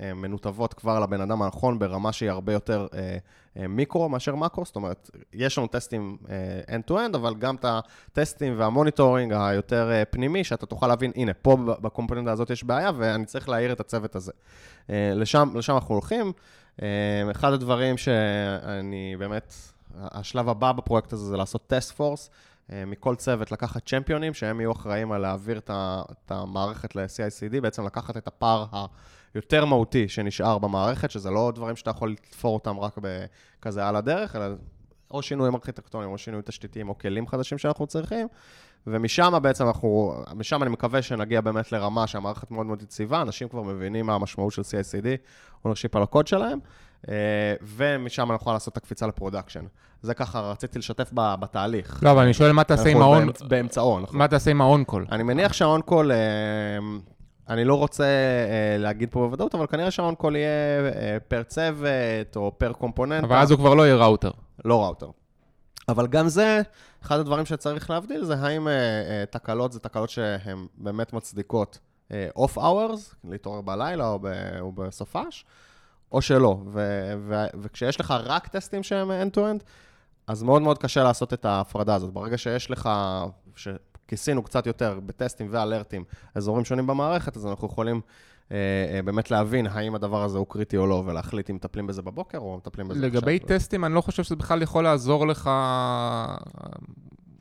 אה, 0.08 0.14
מנותבות 0.14 0.74
כבר 0.74 1.00
לבן 1.00 1.22
אדם 1.22 1.42
הנכון 1.42 1.80
ברמה 1.80 2.12
שהיא 2.12 2.30
הרבה 2.30 2.54
יותר 2.54 2.88
אה, 2.94 3.18
אה, 3.58 3.68
מיקרו 3.68 4.10
מאשר 4.10 4.36
מקרו, 4.36 4.66
זאת 4.66 4.76
אומרת, 4.76 5.10
יש 5.34 5.58
לנו 5.58 5.68
טסטים 5.68 6.18
אה, 6.30 6.76
end-to-end, 6.76 7.16
אבל 7.16 7.36
גם 7.36 7.56
את 7.56 7.66
הטסטים 7.68 8.54
וה 8.58 8.70
monitoring 8.70 9.34
היותר 9.34 9.92
אה, 9.92 10.06
פנימי, 10.06 10.44
שאתה 10.44 10.66
תוכל 10.66 10.88
להבין, 10.88 11.12
הנה, 11.16 11.34
פה 11.34 11.56
ב- 11.56 11.82
ב 11.82 11.86
component 11.86 12.28
הזאת 12.28 12.50
יש 12.50 12.64
בעיה, 12.64 12.92
ואני 12.98 13.26
צריך 13.26 13.50
להעיר 13.50 13.72
את 13.72 13.80
הצוות 13.80 14.16
הזה. 14.16 14.32
אה, 14.90 15.12
לשם, 15.16 15.50
לשם 15.56 15.74
אנחנו 15.76 15.96
הולכים. 15.96 16.32
אה, 16.82 16.88
אחד 17.32 17.54
הדברים 17.54 17.98
שאני 17.98 19.16
באמת, 19.20 19.54
השלב 19.98 20.50
הבא 20.50 20.72
בפרויקט 20.72 21.14
הזה 21.14 21.26
זה 21.26 21.38
לעשות 21.38 21.68
task 21.68 21.92
force. 21.92 22.30
אה, 22.72 22.86
מכל 22.86 23.16
צוות 23.16 23.52
לקחת 23.52 23.86
צ'מפיונים, 23.86 24.34
שהם 24.34 24.60
יהיו 24.60 24.72
אחראים 24.72 25.12
על 25.12 25.22
להעביר 25.22 25.58
את 25.68 26.32
המערכת 26.32 26.96
ל 26.96 27.07
CICD, 27.07 27.62
בעצם 27.62 27.86
לקחת 27.86 28.18
את 28.18 28.28
הפער 28.28 28.66
היותר 29.34 29.66
מהותי 29.66 30.08
שנשאר 30.08 30.58
במערכת, 30.58 31.12
שזה 31.12 31.30
לא 31.30 31.52
דברים 31.56 31.76
שאתה 31.76 31.90
יכול 31.90 32.12
לתפור 32.12 32.54
אותם 32.54 32.80
רק 32.80 32.96
כזה 33.62 33.88
על 33.88 33.96
הדרך, 33.96 34.36
אלא 34.36 34.46
או 35.12 35.22
שינויים 35.22 35.56
ארכיטקטוניים, 35.56 36.12
או 36.12 36.18
שינויים 36.18 36.42
תשתיתיים, 36.42 36.90
או 36.90 36.98
כלים 36.98 37.28
חדשים 37.28 37.58
שאנחנו 37.58 37.88
צריכים, 37.88 38.28
ומשם 38.88 39.40
בעצם 39.42 39.68
אנחנו, 39.68 40.14
משם 40.36 40.64
אני 40.64 40.70
מקווה 40.70 41.02
שנגיע 41.02 41.42
באמת 41.42 41.72
לרמה 41.72 42.08
שהמערכת 42.08 42.52
מאוד 42.52 42.66
מאוד 42.66 42.82
יציבה, 42.82 43.22
אנשים 43.22 43.50
כבר 43.50 43.62
מבינים 43.62 44.06
מה 44.06 44.16
המשמעות 44.16 44.54
של 44.54 44.62
CICD, 44.62 45.06
ownership 45.66 45.90
על 45.94 46.04
הקוד 46.04 46.28
שלהם, 46.28 46.60
ומשם 47.62 48.22
אנחנו 48.32 48.36
יכולים 48.36 48.54
לעשות 48.56 48.72
את 48.74 48.78
הקפיצה 48.78 49.08
ל 49.08 49.13
production. 49.13 49.66
זה 50.02 50.14
ככה, 50.14 50.40
רציתי 50.40 50.80
לשתף 50.80 51.10
בתהליך. 51.14 52.00
לא, 52.04 52.12
אבל 52.12 52.22
אני 52.24 52.34
שואל 52.34 52.52
מה 52.52 52.64
תעשה 52.64 52.90
עם. 52.90 52.98
באמצ- 52.98 53.46
באמצעו, 53.48 54.00
נכון. 54.00 54.18
מה 54.18 54.28
תעשה 54.28 54.52
עם 54.52 54.62
ה 54.62 54.84
on-call? 54.84 55.06
אני 55.12 55.24
מניח 55.24 55.54
שה 55.54 55.70
on-call, 55.70 56.12
אה, 56.12 56.18
אני 57.50 57.66
לא 57.66 57.76
רוצה 57.76 58.04
אה, 58.04 58.78
להגיד 58.78 59.10
פה 59.12 59.20
בוודאות, 59.20 59.56
אבל 59.56 59.68
כנראה 59.68 59.92
שה 59.92 60.05
on-call 60.05 60.36
יהיה 60.36 60.50
אה, 60.96 61.18
per 61.28 61.44
צוות 61.44 62.36
או 62.36 62.52
per 62.58 62.74
component. 62.74 63.24
אבל 63.24 63.36
אז 63.38 63.52
הוא 63.52 63.60
כבר 63.60 63.74
לא 63.74 63.84
יהיה 63.84 63.96
ראוטר. 63.96 64.32
לא 64.66 64.84
ראוטר. 64.84 65.10
אבל 65.90 66.08
גם 66.08 66.28
זה, 66.28 66.62
אחד 67.04 67.20
הדברים 67.20 67.46
שצריך 67.46 67.90
להבדיל 67.90 68.24
זה 68.24 68.36
האם 68.36 68.68
אה, 68.68 68.74
אה, 68.74 69.24
תקלות 69.30 69.72
זה 69.72 69.80
תקלות 69.80 70.10
שהן 70.10 70.66
באמת 70.78 71.14
מצדיקות 71.14 71.80
off 72.36 72.58
hours, 72.58 73.16
להתעורר 73.30 73.62
בלילה 73.62 74.08
או, 74.08 74.20
ב, 74.20 74.28
או 74.60 74.72
בסופש, 74.72 75.46
או 76.16 76.22
שלא. 76.22 76.58
ו, 76.74 77.12
ו, 77.28 77.46
וכשיש 77.62 78.00
לך 78.00 78.14
רק 78.24 78.48
טסטים 78.48 78.84
שהם 78.84 79.12
end-to-end, 79.12 79.64
אז 80.28 80.44
מאוד 80.44 80.62
מאוד 80.62 80.78
קשה 80.78 81.04
לעשות 81.04 81.34
את 81.34 81.46
ההפרדה 81.46 81.96
הזאת. 81.96 82.14
ברגע 82.14 82.38
שיש 82.38 82.72
לך, 82.72 82.90
שכיסינו 83.56 84.44
קצת 84.44 84.68
יותר 84.68 85.00
בטסטים 85.06 85.48
ואלרטים 85.52 86.04
אזורים 86.36 86.66
שונים 86.66 86.88
במערכת, 86.88 87.38
אז 87.38 87.46
אנחנו 87.46 87.68
יכולים 87.68 88.02
אה, 88.52 88.58
אה, 88.94 89.02
באמת 89.02 89.32
להבין 89.32 89.68
האם 89.68 89.96
הדבר 89.96 90.24
הזה 90.24 90.38
הוא 90.38 90.48
קריטי 90.50 90.78
או 90.78 90.88
לא, 90.88 91.04
ולהחליט 91.06 91.50
אם 91.50 91.56
מטפלים 91.56 91.88
בזה 91.88 92.02
בבוקר 92.02 92.38
או 92.38 92.58
מטפלים 92.58 92.88
בזה 92.88 93.00
לגבי 93.00 93.36
עכשיו. 93.36 93.58
טסטים, 93.58 93.86
אני 93.86 93.94
לא 93.94 94.02
חושב 94.02 94.24
שזה 94.24 94.36
בכלל 94.36 94.62
יכול 94.62 94.84
לעזור 94.84 95.28
לך... 95.28 95.50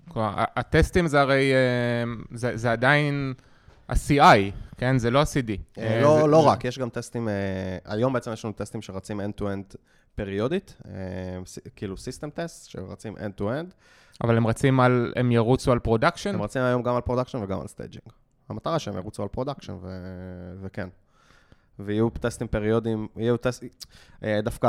כלומר, 0.08 0.28
ה- 0.40 0.60
הטסטים 0.60 1.06
זה 1.06 1.20
הרי, 1.20 1.52
אה, 1.52 2.12
זה, 2.30 2.56
זה 2.56 2.72
עדיין 2.72 3.34
ה-CI, 3.88 4.51
כן? 4.77 4.99
זה 4.99 5.11
לא 5.11 5.20
ה-CD. 5.20 5.51
אה, 5.79 5.97
אה, 5.97 6.03
לא, 6.03 6.18
זה- 6.23 6.27
לא 6.27 6.47
רק, 6.47 6.64
יש 6.64 6.79
גם 6.79 6.88
טסטים, 6.88 7.29
אה, 7.29 7.35
היום 7.85 8.12
בעצם 8.12 8.33
יש 8.33 8.44
לנו 8.44 8.55
טסטים 8.55 8.83
שרצים 8.83 9.20
end-to-end 9.20 9.77
פריודית, 10.14 10.77
כאילו 11.77 11.97
system 11.96 12.30
test, 12.30 12.70
שרצים 12.70 13.16
end-to-end. 13.16 13.73
אבל 14.25 14.37
הם 14.37 14.47
רצים 14.47 14.81
על, 14.81 15.12
הם 15.16 15.33
ירוצו 15.33 15.73
על 15.73 15.79
production? 15.78 16.35
הם 16.35 16.42
רצים 16.42 16.62
היום 16.62 16.83
גם 16.83 16.94
על 16.94 17.01
production 17.00 17.38
וגם 17.42 17.61
על 17.61 17.66
staging. 17.66 18.02
המטרה 18.49 18.79
שהם 18.79 18.97
ירוצו 18.97 19.23
על 19.23 19.29
production, 19.28 19.72
ו- 19.83 20.55
וכן. 20.62 20.88
ויהיו 21.79 22.11
טסטים 22.11 22.49
פריודיים, 22.49 23.09
יהיו 23.16 23.37
טסטים, 23.37 23.68
דווקא, 24.42 24.68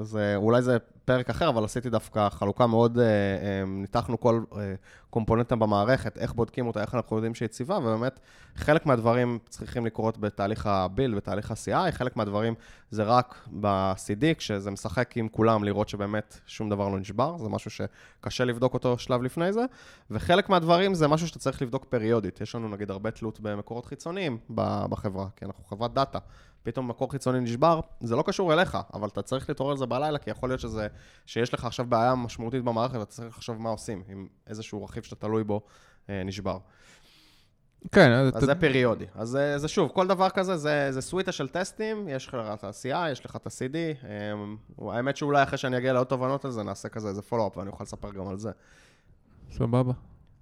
זה, 0.00 0.36
אולי 0.36 0.62
זה 0.62 0.76
פרק 1.04 1.30
אחר, 1.30 1.48
אבל 1.48 1.64
עשיתי 1.64 1.90
דווקא 1.90 2.28
חלוקה 2.28 2.66
מאוד, 2.66 2.98
אה, 2.98 3.04
אה, 3.04 3.64
ניתחנו 3.66 4.20
כל 4.20 4.42
אה, 4.56 4.74
קומפוננטה 5.10 5.56
במערכת, 5.56 6.18
איך 6.18 6.32
בודקים 6.32 6.66
אותה, 6.66 6.80
איך 6.80 6.94
אנחנו 6.94 7.16
יודעים 7.16 7.34
שהיא 7.34 7.46
יציבה, 7.46 7.78
ובאמת, 7.78 8.20
חלק 8.56 8.86
מהדברים 8.86 9.38
צריכים 9.48 9.86
לקרות 9.86 10.18
בתהליך 10.18 10.66
ה 10.66 10.73
build, 10.73 11.16
בתהליך 11.16 11.50
ה 11.50 11.60
CI, 11.60 11.92
חלק 11.92 12.16
מהדברים 12.16 12.54
זה 12.90 13.02
רק 13.02 13.48
ב-CD, 13.60 14.34
כשזה 14.38 14.70
משחק 14.70 15.16
עם 15.16 15.28
כולם, 15.28 15.64
לראות 15.64 15.88
שבאמת 15.88 16.40
שום 16.46 16.70
דבר 16.70 16.88
לא 16.88 16.98
נשבר, 16.98 17.38
זה 17.38 17.48
משהו 17.48 17.70
שקשה 17.70 18.44
לבדוק 18.44 18.74
אותו 18.74 18.98
שלב 18.98 19.22
לפני 19.22 19.52
זה, 19.52 19.64
וחלק 20.10 20.48
מהדברים 20.48 20.94
זה 20.94 21.08
משהו 21.08 21.28
שאתה 21.28 21.38
צריך 21.38 21.62
לבדוק 21.62 21.84
פריודית. 21.84 22.40
יש 22.40 22.54
לנו 22.54 22.68
נגיד 22.68 22.90
הרבה 22.90 23.10
תלות 23.10 23.40
במקורות 23.40 23.86
חיצוניים 23.86 24.38
בחברה, 24.90 25.26
כי 25.36 25.44
אנחנו 25.44 25.64
חברת 25.64 25.94
דאטה. 25.94 26.18
פתאום 26.62 26.88
מקור 26.88 27.10
חיצוני 27.12 27.40
נשבר, 27.40 27.80
זה 28.00 28.16
לא 28.16 28.22
קשור 28.26 28.52
אליך, 28.52 28.78
אבל 28.94 29.08
אתה 29.08 29.22
צריך 29.22 29.48
להתעורר 29.48 29.70
על 29.72 29.76
זה 29.78 29.86
בלילה, 29.86 30.18
כי 30.18 30.30
יכול 30.30 30.48
להיות 30.50 30.60
שזה, 30.60 30.86
שיש 31.26 31.54
לך 31.54 31.64
עכשיו 31.64 31.86
בעיה 31.86 32.14
משמעותית 32.14 32.64
במערכת, 32.64 32.94
ואתה 32.94 33.10
צריך 33.10 33.36
לחשוב 33.36 33.56
מה 33.62 33.68
עושים, 33.70 34.02
אם 34.12 34.26
איזשהו 34.46 34.84
רכיב 34.84 35.02
שאתה 35.02 35.16
תלוי 35.16 35.44
בו 35.44 35.60
אה, 36.10 36.22
נשבר. 36.24 36.58
כן, 37.92 38.10
אז 38.12 38.28
אתה- 38.28 38.46
זה 38.46 38.54
פריודי. 38.54 39.04
אז 39.14 39.38
זה, 39.56 39.68
שוב, 39.68 39.90
כל 39.94 40.06
דבר 40.06 40.30
כזה 40.30 40.56
זה, 40.56 40.86
זה 40.90 41.00
סוויטה 41.00 41.32
של 41.32 41.48
טסטים, 41.48 42.08
יש 42.08 42.28
לך 42.28 42.34
את 42.54 42.64
ה 42.64 42.75
CI, 42.75 43.10
יש 43.12 43.24
לך 43.26 43.36
את 43.36 43.46
ה 43.46 43.53
CD. 43.53 43.76
אה, 44.04 44.32
האמת 44.96 45.16
שאולי 45.16 45.42
אחרי 45.42 45.58
שאני 45.58 45.78
אגיע 45.78 45.92
לעוד 45.92 46.06
תובנות 46.06 46.44
על 46.44 46.50
זה, 46.50 46.62
נעשה 46.62 46.88
כזה 46.88 47.08
איזה 47.08 47.22
follow-up, 47.22 47.56
ואני 47.56 47.70
אוכל 47.70 47.84
לספר 47.84 48.10
גם 48.12 48.28
על 48.28 48.38
זה. 48.38 48.50
סבבה. 49.50 49.92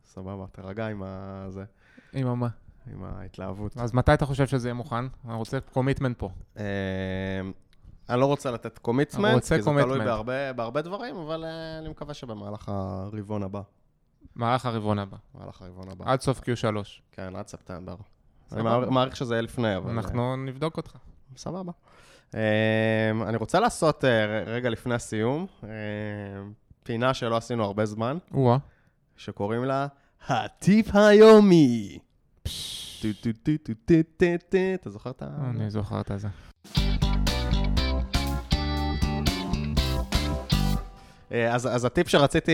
סבבה, 0.05 0.45
תירגע 0.53 0.87
עם, 0.87 1.03
ה... 1.03 1.45
זה, 1.49 1.65
עם 2.13 2.27
המה. 2.27 2.49
עם 2.93 3.05
ההתלהבות. 3.05 3.77
אז 3.77 3.95
מתי 3.95 4.15
אתה 4.15 4.27
חושב 4.27 4.47
שזה 4.47 4.69
יהיה 4.69 4.75
מוכן? 4.75 5.05
אני 5.29 5.35
רוצה 5.35 5.61
commitment 5.61 6.19
פה. 6.19 6.31
אה, 6.59 6.65
אני 8.09 8.21
לא 8.21 8.27
רוצה 8.27 8.51
לתת 8.51 8.79
commitment, 8.79 9.35
רוצה 9.35 9.57
כי 9.57 9.63
זה 9.63 9.71
תלוי. 9.71 9.99
בהרבה, 9.99 10.53
בהרבה 10.53 10.83
דברים, 10.83 11.17
אבל 11.17 11.45
אה, 11.45 11.79
אני 11.79 11.89
מקווה 11.89 12.15
שבמהלך 12.15 12.69
הרבעון 12.69 13.43
הבא. 13.43 13.61
מהלך 14.35 14.67
הרבעון 14.67 14.99
הבא. 14.99 15.17
במהלך 15.35 15.63
הרבעון 15.63 15.89
הבא. 15.89 16.05
עד 16.13 16.21
סוף 16.21 16.41
Q3. 16.41 16.77
כן, 17.13 17.37
עד 17.37 17.47
ספטמבר. 17.49 17.95
אני. 18.53 18.63
מעריך- 18.91 19.17
שזה 19.17 19.35
יהיה 19.35 19.43
לפני, 19.43 19.77
אבל... 19.77 19.91
אנחנו 19.91 20.37
נבדוק 20.37 20.77
אותך. 20.77 20.95
אה, 20.95 20.99
סבבה. 21.37 21.73
אה, 22.35 22.41
אני 23.29 23.37
רוצה 23.37 23.61
לעשות 23.61 24.05
אה, 24.05 24.43
רגע 24.47 24.71
לפני 24.71 24.95
הסיום, 24.95 25.47
אה, 25.65 25.69
פינה 26.83 27.15
שלא 27.15 27.37
עשינו 27.37 27.65
הרבה 27.65 27.87
זמן. 27.87 28.19
שקוראים 29.17 29.65
לה 29.65 29.87
הטיפ 30.29 30.95
היומי. 30.95 31.99
אתה 34.75 34.91
זוכר 34.91 35.11
את 35.11 35.23
ה... 35.23 35.27
אני 35.51 35.71
זוכר 35.71 36.01
את 36.01 36.13
זה. 36.17 36.29
אז, 41.31 41.67
אז 41.67 41.85
הטיפ 41.85 42.09
שרציתי 42.09 42.53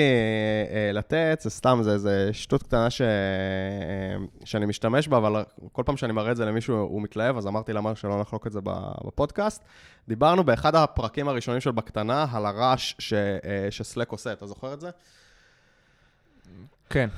לתת, 0.93 1.39
זה 1.43 1.51
סתם, 1.51 1.79
זה, 1.83 1.99
זה 1.99 2.29
שטות 2.33 2.63
קטנה 2.63 2.91
ש, 2.91 3.03
שאני 4.45 4.67
משתמש 4.67 5.09
בה, 5.09 5.17
אבל 5.17 5.45
כל 5.73 5.83
פעם 5.87 5.97
שאני 5.97 6.13
מראה 6.13 6.33
את 6.33 6.37
זה 6.37 6.45
למישהו, 6.45 6.77
הוא 6.77 7.03
מתלהב, 7.03 7.37
אז 7.37 7.47
אמרתי 7.47 7.73
למה 7.73 7.97
שלא 7.97 8.21
נחלוק 8.21 8.47
את 8.47 8.53
זה 8.53 8.61
בפודקאסט. 9.07 9.65
דיברנו 10.09 10.45
באחד 10.45 10.75
הפרקים 10.75 11.29
הראשונים 11.29 11.61
של 11.61 11.71
בקטנה 11.71 12.27
על 12.33 12.47
הרעש 12.47 12.95
ש, 12.99 13.15
שסלק 13.71 14.13
עושה, 14.13 14.33
אתה 14.33 14.47
זוכר 14.47 14.75
את 14.75 14.81
זה? 14.81 14.91
כן. 16.91 17.09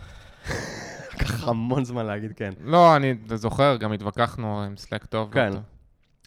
לקח 1.15 1.49
המון 1.49 1.85
זמן 1.85 2.07
להגיד 2.07 2.33
כן. 2.37 2.53
לא, 2.61 2.97
אני 2.97 3.15
זוכר, 3.35 3.77
גם 3.77 3.93
התווכחנו 3.93 4.63
עם 4.63 4.77
סלק 4.77 5.05
טוב. 5.05 5.33
כן. 5.33 5.53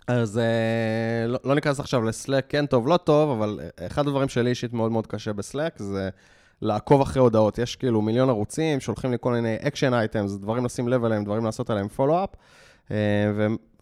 אז 0.07 0.37
אה, 0.37 1.27
לא, 1.27 1.39
לא 1.43 1.55
ניכנס 1.55 1.79
עכשיו 1.79 2.03
לסלאק, 2.03 2.45
כן 2.49 2.65
טוב, 2.65 2.87
לא 2.87 2.97
טוב, 2.97 3.29
אבל 3.37 3.59
אה, 3.63 3.87
אחד 3.87 4.07
הדברים 4.07 4.29
שלי 4.29 4.49
אישית 4.49 4.73
מאוד 4.73 4.91
מאוד 4.91 5.07
קשה 5.07 5.33
בסלאק 5.33 5.79
זה 5.79 6.09
לעקוב 6.61 7.01
אחרי 7.01 7.21
הודעות. 7.21 7.57
יש 7.57 7.75
כאילו 7.75 8.01
מיליון 8.01 8.29
ערוצים, 8.29 8.79
שולחים 8.79 9.11
לי 9.11 9.17
כל 9.21 9.33
מיני 9.33 9.55
action 9.59 9.93
items, 9.93 10.35
דברים 10.35 10.65
לשים 10.65 10.87
לב 10.87 11.05
אליהם, 11.05 11.23
דברים 11.23 11.45
לעשות 11.45 11.69
עליהם 11.69 11.87
follow-up. 11.87 12.29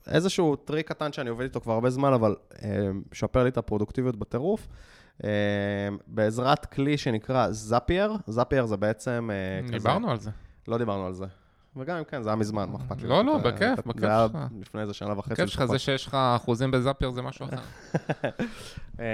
ואיזשהו 0.08 0.56
טריק 0.56 0.88
קטן 0.88 1.14
שאני 1.14 1.30
עובד 1.30 1.44
איתו 1.44 1.62
כבר 1.62 1.74
הרבה 1.74 1.90
זמן, 1.90 2.14
אבל 2.14 2.36
אה, 2.64 2.90
משפר 3.12 3.44
לי 3.44 3.50
את 3.50 3.58
הפרודוקטיביות 3.58 4.16
בטירוף. 4.16 4.68
אה, 5.24 5.30
בעזרת 6.08 6.66
כלי 6.66 6.98
שנקרא 6.98 7.52
Zapier, 7.52 8.18
Zapier 8.28 8.66
זה 8.66 8.78
בעצם 8.78 9.30
אה. 9.32 9.72
דיברנו 9.72 10.12
על 10.12 10.20
זה. 10.20 10.32
לא 10.68 10.78
דיברנו 10.78 11.06
על 11.06 11.14
זה. 11.14 11.26
וגם 11.76 11.98
אם 11.98 12.04
כן, 12.04 12.24
זה 12.24 12.30
היה 12.30 12.36
מזמן, 12.36 12.70
מה 12.70 12.78
אכפת 12.78 13.02
לי? 13.02 13.08
לא, 13.08 13.26
לא, 13.26 13.38
בכיף, 13.38 13.80
בכיף 13.86 14.02
זה 14.02 14.08
היה 14.08 14.28
שלך. 14.28 14.38
לפני 14.60 14.82
איזה 14.82 14.94
שנה 14.94 15.20
וחצי. 15.20 15.34
הכיף 15.34 15.46
שלך. 15.46 15.66
זה 15.66 15.80
שיש 15.80 16.08
לך 16.08 16.18
אחוזים 16.36 16.72
ב 16.72 16.78
Zapier 16.78 17.12
זה 17.12 17.22
משהו 17.22 17.46
אחר. 17.46 17.58
אה, 19.00 19.06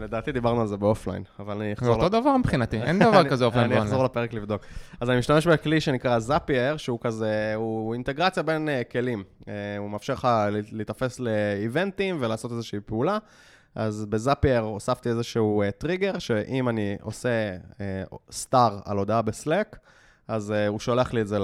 לדעתי 0.00 0.32
דיברנו 0.32 0.60
על 0.60 0.66
זה 0.66 0.76
ב 0.76 0.81
offline, 0.81 1.22
אבל 1.38 1.56
אני 1.56 1.66
זה 1.66 1.72
אחזור... 1.72 1.94
אותו 1.94 2.08
דבר 2.08 2.36
מבחינתי, 2.36 2.82
אין 2.82 2.98
דבר 3.08 3.28
כזה 3.28 3.44
אופן 3.44 3.58
אני 3.58 3.78
אחזור. 3.78 4.04
לפרק 4.04 4.32
לבדוק. 4.32 4.62
אז 5.00 5.10
אני 5.10 5.18
משתמש 5.18 5.46
בכלי 5.46 5.80
שנקרא 5.80 6.18
Zapier, 6.18 6.76
שהוא 6.76 6.98
כזה, 7.02 7.52
הוא 7.56 7.94
אינטגרציה 7.94 8.42
בין 8.42 8.68
אה, 8.68 8.84
כלים. 8.84 9.24
אה, 9.48 9.52
הוא 9.78 9.90
מאפשר 9.90 10.12
לך 10.12 10.28
להיתפס 10.72 11.20
לאיבנטים 11.20 12.16
ולעשות 12.20 12.50
איזושהי 12.50 12.80
פעולה. 12.80 13.18
אז 13.74 14.06
ב 14.06 14.14
Zapier 14.14 14.60
הוספתי 14.60 15.08
איזשהו 15.08 15.62
אה, 15.62 15.70
טריגר, 15.70 16.18
שאם 16.18 16.68
אני 16.68 16.96
עושה 17.02 17.56
star 18.30 18.78
על 18.84 18.98
הודעה 18.98 19.22
ב 19.22 19.30
Slack, 19.30 19.78
אז 20.28 20.50
אה, 20.50 20.68
הוא 20.68 20.80
שולח 20.80 21.12
לי 21.12 21.20
את 21.20 21.28
זה 21.28 21.38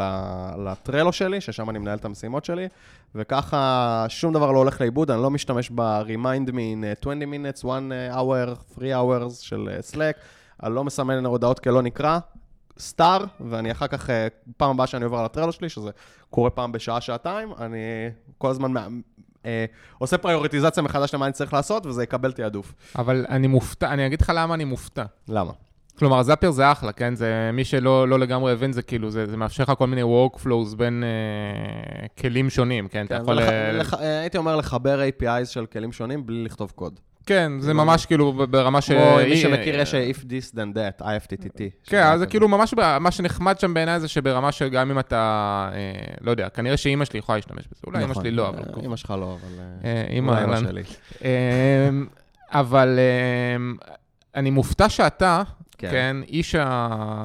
ל 0.65 0.72
Trello 0.72 1.13
שלי, 1.13 1.41
ששם 1.41 1.71
אני 1.71 1.79
מנהל 1.79 1.99
את 1.99 2.05
המשימות 2.05 2.45
שלי, 2.45 2.69
וככה 3.15 4.07
שום 4.09 4.33
דבר 4.33 4.53
לא 4.53 4.59
הולך 4.59 4.81
לאיבוד, 4.81 5.11
אני 5.11 5.23
לא 5.23 5.31
משתמש 5.31 5.71
ב-remind 5.75 6.49
me 6.49 6.53
in 6.53 7.01
uh, 7.01 7.01
20 7.01 7.33
minutes, 7.33 7.65
1 7.65 7.83
hour, 8.15 8.55
3 8.75 8.93
hours 8.93 9.35
של 9.41 9.69
uh, 9.95 10.03
אני 10.63 10.75
לא 10.75 10.85
מסמן 10.85 11.27
הודעות 11.27 11.59
כלא 11.59 11.83
נקרא, 11.83 12.19
סטאר, 12.79 13.25
ואני 13.41 13.73
אחר 13.73 13.87
כך, 13.87 14.11
פעם 14.57 14.71
הבאה 14.71 14.87
שאני 14.87 15.05
עובר 15.05 15.25
לטרלו 15.25 15.53
שלי, 15.53 15.69
שזה 15.69 15.91
קורה 16.31 16.51
פעם 16.51 16.73
בשעה, 16.73 17.01
שעתיים, 17.01 17.53
אני 17.59 17.79
כל 18.39 18.51
הזמן 18.51 18.73
uh, 19.43 19.47
עושה 19.99 20.19
פריוריטיזציה 20.19 20.83
מחדש 20.83 21.15
למה 21.15 21.27
אני 21.27 21.33
צריך 21.33 21.53
לעשות, 21.53 21.87
וזה 21.87 22.03
יקבל 22.03 22.33
תעדוף. 22.33 22.75
אבל 22.99 23.27
אני 23.29 23.47
מופתע, 23.47 23.93
אני 23.93 24.07
אגיד 24.07 24.21
לך 24.21 24.33
למה 24.35 24.55
אני 24.55 24.65
מופתע. 24.65 25.05
למה? 25.29 25.53
כלומר, 25.99 26.23
זאפייר 26.23 26.53
זה 26.53 26.73
אחלה, 26.73 26.93
כן? 26.93 27.15
זה 27.15 27.51
מי 27.53 27.65
שלא 27.65 28.09
לא 28.09 28.19
לגמרי 28.19 28.53
הבין, 28.53 28.73
זה 28.73 28.83
כאילו, 28.83 29.11
זה, 29.11 29.27
זה 29.27 29.37
מאפשר 29.37 29.63
לך 29.63 29.73
כל 29.79 29.87
מיני 29.87 30.03
workflows 30.03 30.77
בין 30.77 31.05
אה, 31.05 32.07
כלים 32.19 32.51
שונים, 32.51 32.89
כן? 32.89 33.07
אתה 33.07 33.17
כן, 33.17 33.23
יכול... 33.23 33.35
ולח- 33.39 33.49
אה, 33.49 33.73
לח- 33.73 33.95
אה, 33.95 34.21
הייתי 34.21 34.39
אומר 34.39 34.57
לחבר 34.57 35.01
APIs 35.21 35.45
של 35.45 35.67
כלים 35.67 35.93
שונים 35.93 36.27
בלי 36.27 36.45
לכתוב 36.45 36.73
קוד. 36.75 37.01
כן, 37.29 37.53
זה 37.61 37.75
ממש 37.75 38.07
כאילו 38.07 38.33
ברמה 38.33 38.81
ש... 38.81 38.91
כמו 38.91 39.17
מי 39.17 39.31
אה, 39.31 39.37
שמכיר, 39.37 39.81
יש 39.81 39.95
אה, 39.95 40.11
if 40.11 40.17
this 40.17 40.55
then 40.55 40.77
that, 40.77 41.03
IFTTT. 41.03 41.61
כן, 41.85 42.03
אז 42.03 42.21
זה 42.21 42.27
כאילו 42.27 42.49
ממש, 42.49 42.75
מה 43.01 43.11
שנחמד 43.11 43.61
שם 43.61 43.75
בעיניי 43.75 44.01
זה 44.01 44.09
שברמה 44.09 44.53
שגם 44.53 44.91
אם 44.91 44.99
אתה, 44.99 45.69
אה, 45.73 46.15
לא 46.21 46.31
יודע, 46.31 46.49
כנראה 46.49 46.77
שאימא 46.77 47.05
שלי 47.05 47.19
יכולה 47.19 47.39
להשתמש 47.39 47.65
בזה, 47.73 47.81
אולי 47.87 47.99
אימא 47.99 48.11
נכון. 48.11 48.23
שלי 48.23 48.31
לא, 48.31 48.49
אבל... 48.49 48.59
אה, 48.59 48.83
אימא 48.83 48.97
שלך 48.97 49.11
לא, 49.11 49.37
אבל... 49.41 49.61
אה, 49.85 49.91
אה, 49.91 50.05
אימא. 50.11 50.57
שלי. 50.57 50.83
אמ, 51.23 52.07
אבל 52.53 52.99
אמ, 53.57 53.77
אני 54.35 54.51
מופתע 54.51 54.89
שאתה, 54.89 55.43
כן. 55.79 55.91
כן, 55.91 56.17
איש 56.29 56.55
ה- 56.55 57.23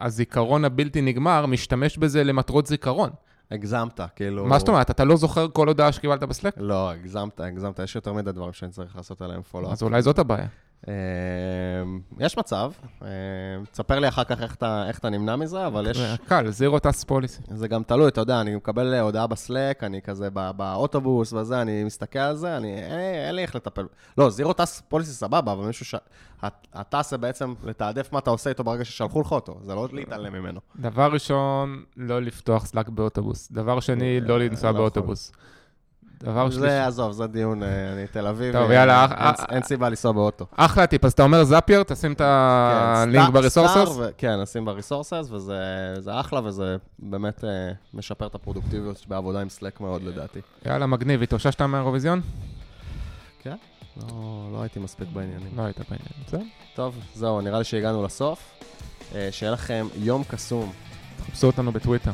הזיכרון 0.00 0.64
הבלתי 0.64 1.00
נגמר, 1.00 1.46
משתמש 1.46 1.98
בזה 1.98 2.24
למטרות 2.24 2.66
זיכרון. 2.66 3.10
הגזמת, 3.54 4.00
כאילו... 4.16 4.46
מה 4.46 4.58
זאת 4.58 4.68
אומרת, 4.68 4.90
אתה 4.90 5.04
לא 5.04 5.16
זוכר 5.16 5.46
כל 5.52 5.68
הודעה 5.68 5.92
שקיבלת 5.92 6.22
בסלק? 6.22 6.54
לא, 6.56 6.90
הגזמת, 6.90 7.40
הגזמת, 7.40 7.78
יש 7.78 7.94
יותר 7.94 8.12
מדי 8.12 8.32
דברים 8.32 8.52
שאני 8.52 8.72
צריך 8.72 8.96
לעשות 8.96 9.22
עליהם 9.22 9.42
פולו. 9.42 9.72
אז 9.72 9.82
אולי 9.82 10.02
זאת 10.02 10.18
הבעיה. 10.18 10.46
יש 12.18 12.38
מצב, 12.38 12.72
אה, 13.02 13.08
תספר 13.72 13.98
לי 13.98 14.08
אחר 14.08 14.24
כך 14.24 14.42
איך 14.42 14.54
אתה- 14.54 14.84
איך 14.88 14.98
אתה 14.98 15.10
נמנע 15.10 15.36
מזה, 15.36 15.66
אבל 15.66 15.90
יש... 15.90 15.98
קל, 16.28 16.50
זירו 16.50 16.78
טאסק 16.78 17.08
פוליסי. 17.08 17.42
זה 17.50 17.68
גם 17.68 17.82
תלוי, 17.82 18.08
אתה 18.08 18.20
יודע, 18.20 18.40
אני 18.40 18.56
מקבל 18.56 18.94
הודעה 18.94 19.26
בסלק, 19.26 19.84
אני 19.84 20.02
כזה 20.02 20.30
בא- 20.30 20.52
באוטובוס 20.52 21.32
וזה, 21.32 21.62
אני 21.62 21.84
מסתכל 21.84 22.18
על 22.18 22.36
זה, 22.36 22.56
אני, 22.56 22.74
אין, 22.78 22.98
אין 23.26 23.34
לי 23.34 23.42
איך 23.42 23.54
לטפל. 23.56 23.86
לא, 24.18 24.30
זירו 24.30 24.52
טאס 24.52 24.82
פוליסי 24.88 25.12
סבבה, 25.12 25.52
אבל 25.52 25.66
מישהו 25.66 25.84
ש... 25.86 25.94
הט- 26.42 26.66
הטאס 26.74 27.10
זה 27.10 27.18
בעצם 27.18 27.54
לתעדף 27.64 28.12
מה 28.12 28.18
אתה 28.18 28.30
עושה 28.30 28.50
איתו 28.50 28.64
ברגע 28.64 28.84
ששלחו 28.84 29.20
לך 29.20 29.32
אותו, 29.32 29.58
זה 29.62 29.74
לא 29.74 29.88
להתעלם 29.92 30.32
ממנו. 30.32 30.60
דבר 30.76 31.12
ראשון, 31.12 31.82
לא 31.96 32.22
לפתוח 32.22 32.66
Slack 32.66 32.88
באוטובוס. 32.88 33.52
דבר 33.52 33.80
שני, 33.80 34.20
לא 34.20 34.38
לנסוע 34.38 34.72
לא 34.72 34.78
באוטובוס. 34.78 35.32
דבר 36.24 36.50
שלישי, 36.50 36.60
זה, 36.60 36.86
עזוב, 36.86 37.12
זה 37.12 37.26
דיון, 37.26 37.62
אה, 37.62 37.92
אני 37.92 38.06
תל 38.06 38.26
אביב. 38.26 38.52
טוב, 38.52 38.70
אה, 38.70 38.74
יאללה, 38.76 39.06
אין- 39.50 39.62
אה, 39.62 39.66
סיבה 39.66 39.88
לנסוע 39.88 40.12
באוטו. 40.12 40.46
אחלה 40.56 40.86
טיפ, 40.86 41.04
אז 41.04 41.12
אתה 41.12 41.22
אומר 41.22 41.44
Zapier, 41.44 41.82
תשים 41.82 42.12
את 42.12 42.18
כן, 42.18 42.24
הלינק 42.26 43.28
ב 43.30 43.36
resources? 43.36 43.96
כן, 44.18 44.40
נשים 44.42 44.64
ב 44.64 44.70
resources, 44.70 45.28
וזה 45.30 45.54
זה 45.98 46.20
אחלה, 46.20 46.40
וזה 46.44 46.76
באמת 46.98 47.44
משפר 47.94 48.26
את 48.26 48.34
הפרודוקטיביות 48.34 49.04
בעבודה 49.08 49.40
עם 49.40 49.48
Slack 49.48 49.80
מאוד, 49.80 50.02
לדעתי. 50.02 50.38
יאללה, 50.66 50.86
מגניב, 50.86 51.22
התאוששת 51.22 51.62
מהאירוויזיון? 51.62 52.20
כן? 53.42 53.56
לא, 53.96 54.06
לא 54.52 54.62
הייתי 54.62 54.78
מספיק 54.78 55.08
בעניינים. 55.12 55.50
לא 55.56 55.62
היית 55.62 55.78
בעניין. 55.78 56.08
זהו. 56.30 56.40
טוב, 56.74 56.98
זהו, 57.14 57.40
נראה 57.40 57.58
לי 57.58 57.64
שהגענו 57.64 58.04
לסוף. 58.04 58.50
שיהיה 59.30 59.52
לכם 59.52 59.86
יום 59.96 60.24
קסום, 60.24 60.72
חפשו 61.26 61.46
אותנו 61.46 61.72
בטוויטר, 61.72 62.10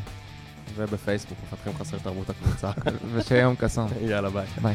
ובפייסבוק, 0.77 1.39
מפתחים 1.45 1.73
חסר 1.79 1.99
תרבות 1.99 2.31
הקבוצה. 2.31 2.71
ושיהיה 3.13 3.43
יום 3.43 3.55
קסום. 3.57 3.89
יאללה, 4.11 4.31
ביי. 4.31 4.47
ביי. 4.63 4.75